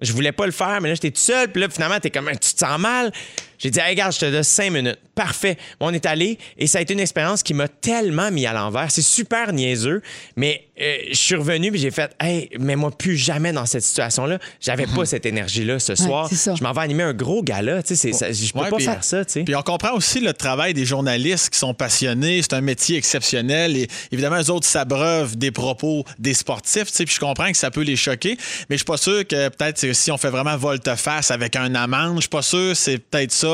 [0.00, 1.50] Je voulais pas le faire, mais là, j'étais tout seul.
[1.50, 3.12] Puis là, finalement, t'es comme, tu te sens mal.
[3.58, 4.98] J'ai dit, hey, regarde, je te donne cinq minutes.
[5.14, 5.56] Parfait.
[5.80, 8.90] On est allé et ça a été une expérience qui m'a tellement mis à l'envers.
[8.90, 10.02] C'est super niaiseux,
[10.36, 13.82] mais euh, je suis revenu puis j'ai fait, hey, mais moi, plus jamais dans cette
[13.82, 14.38] situation-là.
[14.60, 16.28] J'avais pas cette énergie-là ce soir.
[16.30, 17.82] Je m'en vais animer un gros gala.
[17.82, 19.42] Tu sais, ça- je peux Ouais, pas faire ça, tu sais.
[19.44, 22.42] Puis on comprend aussi le travail des journalistes qui sont passionnés.
[22.42, 23.76] C'est un métier exceptionnel.
[23.76, 26.88] Et évidemment, eux autres s'abreuvent des propos des sportifs.
[26.90, 28.36] tu sais, Puis je comprends que ça peut les choquer.
[28.68, 32.16] Mais je suis pas sûr que peut-être si on fait vraiment volte-face avec un amende,
[32.16, 33.45] je suis pas sûr que c'est peut-être ça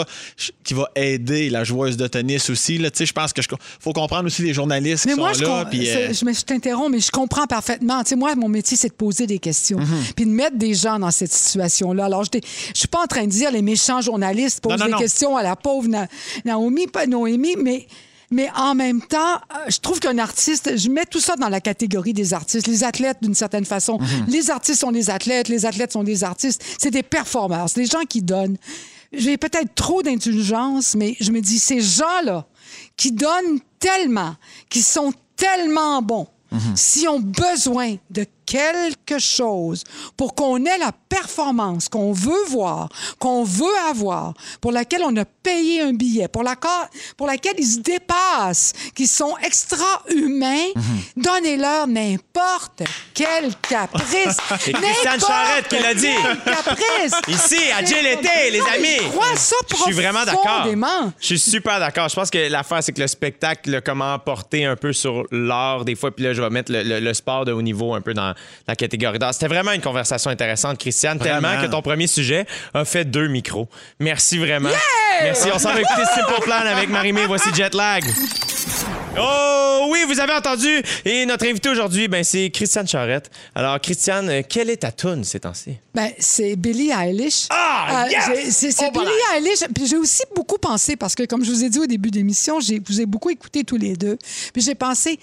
[0.64, 2.78] qui va aider la joueuse de tennis aussi.
[2.78, 2.88] Là.
[2.98, 3.48] Je pense que je-
[3.80, 5.64] faut comprendre aussi les journalistes Mais qui moi, sont je, là.
[5.70, 8.02] puis, euh, je, je t'interromps, mais je comprends parfaitement.
[8.02, 10.04] Tu sais, moi, mon métier, c'est de poser des questions, Mhm.
[10.16, 12.04] puis de mettre des gens dans cette situation-là.
[12.06, 12.40] Alors, je ne
[12.74, 14.98] suis pas en train de dire les méchants journalistes posent Non, non, des non.
[14.98, 16.06] questions à la pauvre Na-
[16.44, 17.86] Naomi, pas Noémie, mais.
[18.34, 21.60] Mais en même temps, euh, je trouve qu'un artiste, je mets tout ça dans la
[21.60, 22.66] catégorie des artistes.
[22.66, 23.98] Les athlètes, d'une certaine façon.
[24.00, 24.08] Mhm.
[24.28, 26.64] Les artistes sont des athlètes, les athlètes sont des artistes.
[26.78, 28.56] C'est des performeurs, c'est des gens qui donnent.
[29.12, 32.46] J'ai peut-être trop d'indulgence, mais je me dis, ces gens-là
[32.96, 34.36] qui donnent tellement,
[34.68, 36.26] qui sont tellement bons,
[36.74, 39.84] s'ils ont besoin de quelque chose
[40.16, 42.88] pour qu'on ait la performance qu'on veut voir,
[43.18, 46.54] qu'on veut avoir, pour laquelle on a payé un billet, pour, la,
[47.16, 50.68] pour laquelle ils se dépassent, qui sont extra-humains,
[51.16, 52.82] donnez-leur n'importe
[53.14, 54.36] quel caprice.
[54.60, 56.06] C'est Christiane Charrette qui l'a dit.
[56.44, 57.14] caprice.
[57.28, 59.02] Ici, à Jill été, les amis.
[59.02, 60.62] Je crois ça Je suis vraiment d'accord.
[61.20, 62.08] Je suis super d'accord.
[62.08, 65.84] Je pense que l'affaire, c'est que le spectacle, le comment porter un peu sur l'art
[65.84, 68.00] des fois, puis là, je vais mettre le, le- le sport de haut niveau un
[68.00, 68.31] peu dans
[68.66, 69.34] la catégorie d'art.
[69.34, 73.68] C'était vraiment une conversation intéressante, Christiane, tellement que ton premier sujet a fait deux micros.
[73.98, 74.70] Merci vraiment.
[75.22, 75.48] Merci.
[75.54, 77.26] On s'en va écouter Simple Plan avec Marimé.
[77.26, 78.04] Voici Jetlag.
[79.18, 80.82] Oh oui, vous avez entendu.
[81.04, 83.30] Et notre invité aujourd'hui, ben, c'est Christiane Charrette.
[83.54, 85.76] Alors, Christiane, euh, quelle est ta toune ces temps-ci?
[85.94, 87.46] Ben, c'est Billie Eilish.
[87.50, 88.24] Ah, yes!
[88.60, 89.10] j'ai- C'est voilà.
[89.10, 89.60] Billie Eilish.
[89.74, 92.16] Puis j'ai aussi beaucoup pensé, parce que comme je vous ai dit au début de
[92.16, 94.16] l'émission, j'ai vous ai beaucoup écouté tous les deux.
[94.52, 95.18] Puis j'ai pensé,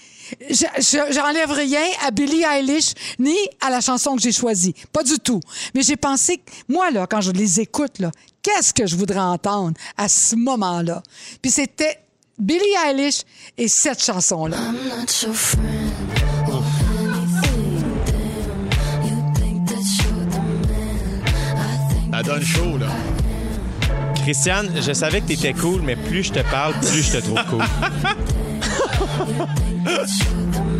[0.48, 4.74] je- je- j'enlève rien à Billie Eilish ni à la chanson que j'ai choisie.
[4.92, 5.40] Pas du tout.
[5.74, 8.12] Mais j'ai pensé, moi, là, quand je les écoute, là,
[8.42, 11.02] qu'est-ce que je voudrais entendre à ce moment-là?
[11.42, 11.98] Puis c'était
[12.40, 13.22] Billie Eilish
[13.58, 14.56] et cette chanson-là.
[22.12, 22.86] Ça donne chaud, là.
[24.22, 27.42] Christiane, je savais que t'étais cool, mais plus je te parle, plus je te trouve
[27.48, 27.64] cool.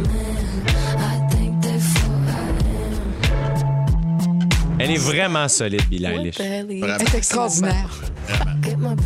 [4.83, 6.41] Elle est vraiment solide, Billie Eilish.
[6.41, 6.70] Elle?
[6.72, 7.91] Est extraordinaire.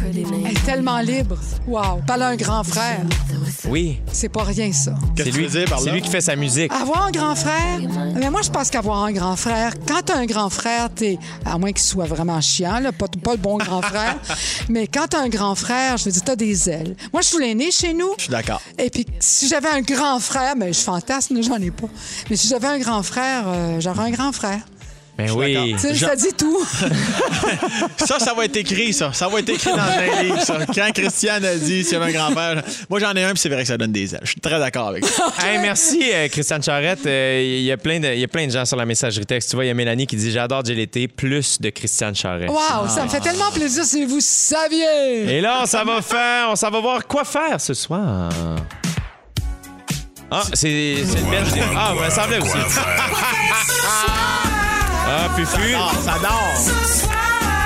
[0.06, 1.36] Elle est tellement libre.
[1.66, 2.00] Wow.
[2.06, 3.00] Pas un grand frère.
[3.66, 4.94] Oui, C'est pas rien, ça.
[5.16, 6.70] C'est lui, c'est qui fait sa musique.
[6.72, 7.80] Avoir un grand frère,
[8.14, 11.58] mais moi, je pense qu'avoir un grand frère, quand t'as un grand frère, t'es, à
[11.58, 14.16] moins qu'il soit vraiment chiant, là, pas, pas le bon grand frère,
[14.68, 16.94] mais quand t'as un grand frère, je veux dire, t'as des ailes.
[17.12, 18.12] Moi, je suis l'aîné chez nous.
[18.18, 18.60] Je suis d'accord.
[18.78, 21.88] Et puis, si j'avais un grand frère, mais je fantasme, j'en ai pas.
[22.30, 24.60] Mais si j'avais un grand frère, euh, j'aurais un grand frère.
[25.16, 25.72] Ben oui.
[25.74, 26.64] Tu sais, Je- ça dit tout.
[28.04, 29.12] Ça, ça va être écrit, ça.
[29.12, 30.58] Ça va être écrit dans un livre, ça.
[30.74, 32.62] Quand Christiane a dit s'il y avait un grand-père.
[32.90, 34.20] Moi, j'en ai un, puis c'est vrai que ça donne des ailes.
[34.24, 35.32] Je suis très d'accord avec ça.
[35.44, 37.06] Hey, merci, euh, Christiane Charrette.
[37.06, 39.24] Euh, Il y, a plein de- il y a plein de gens sur la messagerie
[39.24, 39.50] texte.
[39.50, 42.50] Tu vois, il y a Mélanie qui dit J'adore GLT, plus de Christiane Charrette.
[42.50, 45.36] Wow, ça me fait tellement plaisir si vous saviez.
[45.36, 48.30] Et là, on s'en va faire, on s'en va voir quoi faire ce soir.
[50.30, 51.44] Ah, c'est c'est une belle.
[51.76, 52.50] Ah, ça semblait aussi.
[55.06, 55.74] Ah, Fufu?
[55.76, 57.64] Ah, ça dort.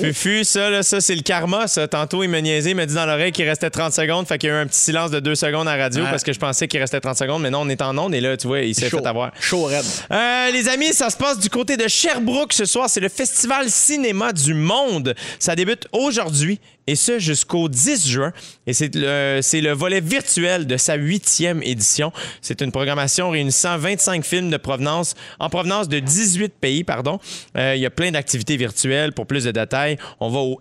[0.00, 1.88] Fufu, ça, là, ça c'est le karma, ça.
[1.88, 4.26] Tantôt, il me niaisait, il m'a dit dans l'oreille qu'il restait 30 secondes.
[4.26, 6.22] Fait qu'il y a eu un petit silence de 2 secondes à la radio parce
[6.22, 7.42] que je pensais qu'il restait 30 secondes.
[7.42, 9.30] Mais non, on est en onde et là, tu vois, il s'est fait avoir.
[9.40, 9.84] Chaud raide.
[10.10, 12.90] Euh, les amis, ça se passe du côté de Sherbrooke ce soir.
[12.90, 15.14] C'est le Festival Cinéma du Monde.
[15.38, 18.32] Ça débute aujourd'hui et ce jusqu'au 10 juin.
[18.66, 22.12] Et c'est le, le volet virtuel de sa huitième édition.
[22.40, 26.84] C'est une programmation réunissant 25 films de provenance, en provenance de 18 pays.
[26.84, 27.18] Pardon.
[27.56, 29.12] Euh, Il y a plein d'activités virtuelles.
[29.12, 30.60] Pour plus de détails, on va au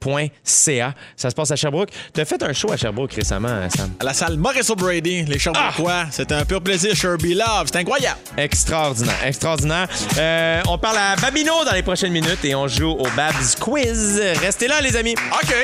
[0.00, 0.94] fcms.ca.
[1.16, 1.90] Ça se passe à Sherbrooke.
[2.14, 3.90] Tu as fait un show à Sherbrooke récemment, Sam.
[4.00, 6.06] À la salle Maurice O'Brady, les Sherbrookeois.
[6.10, 7.66] C'était un pur plaisir, Sherby Love.
[7.66, 8.18] C'était incroyable.
[8.36, 9.88] Extraordinaire, extraordinaire.
[10.18, 14.20] Euh, on parle à Babino dans les prochaines minutes et on joue au Babs Quiz.
[14.40, 15.14] Restez là, les amis.
[15.32, 15.54] OK.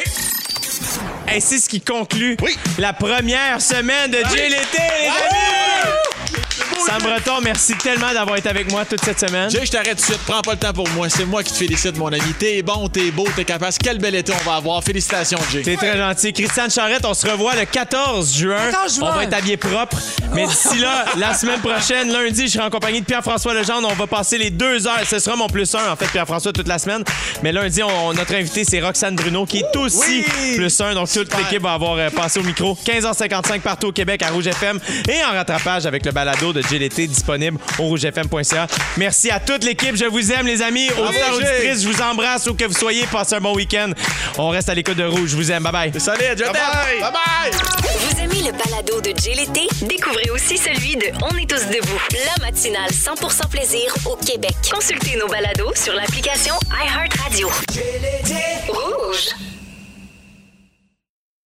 [1.35, 2.57] Et c'est ce qui conclut Oui.
[2.78, 6.43] la première semaine de Jay l'été, les amis!
[6.87, 9.49] Sam Breton, merci tellement d'avoir été avec moi toute cette semaine.
[9.51, 10.20] Jay, je t'arrête tout de suite.
[10.27, 11.09] Prends pas le temps pour moi.
[11.09, 12.20] C'est moi qui te félicite, mon ami.
[12.39, 13.72] T'es bon, t'es beau, t'es capable.
[13.83, 14.83] Quel bel été on va avoir.
[14.85, 15.62] Félicitations, Jay.
[15.62, 16.33] T'es très gentil.
[16.33, 18.57] Christiane Charrette, on se revoit le 14 juin.
[18.70, 19.11] 14 juin.
[19.12, 19.97] On va être habillés propres.
[20.35, 23.89] Mais d'ici là, la semaine prochaine, lundi, je serai en compagnie de Pierre-François Legendre.
[23.91, 25.01] On va passer les deux heures.
[25.09, 27.05] Ce sera mon plus un, en fait, Pierre-François, toute la semaine.
[27.43, 30.57] Mais lundi, on- notre invité, c'est Roxane Bruno, qui est aussi Oui!
[30.57, 30.95] plus un.
[30.95, 32.77] Donc, toute l'équipe va avoir euh, passé au micro.
[32.85, 37.06] 15h55 partout au Québec à Rouge FM et en rattrapage avec le balado de GLT
[37.08, 38.66] disponible au rougefm.ca.
[38.96, 39.96] Merci à toute l'équipe.
[39.96, 40.88] Je vous aime, les amis.
[40.90, 43.06] Auditeurs, auditrices, je vous embrasse où que vous soyez.
[43.06, 43.90] Passez un bon week-end.
[44.38, 45.30] On reste à l'écoute de Rouge.
[45.30, 45.62] Je vous aime.
[45.64, 46.00] Bye bye.
[46.00, 46.52] Salut, je t'aime.
[46.52, 47.00] Bye-bye.
[47.00, 47.52] Bye bye.
[47.98, 49.68] Vous aimez le balado de Jay l'été?
[49.82, 54.54] Découvrez aussi celui de On est tous debout, la matinale 100% plaisir au Québec.
[54.72, 57.48] Consultez nos balados sur l'application iHeartRadio.
[58.68, 59.53] Rouge.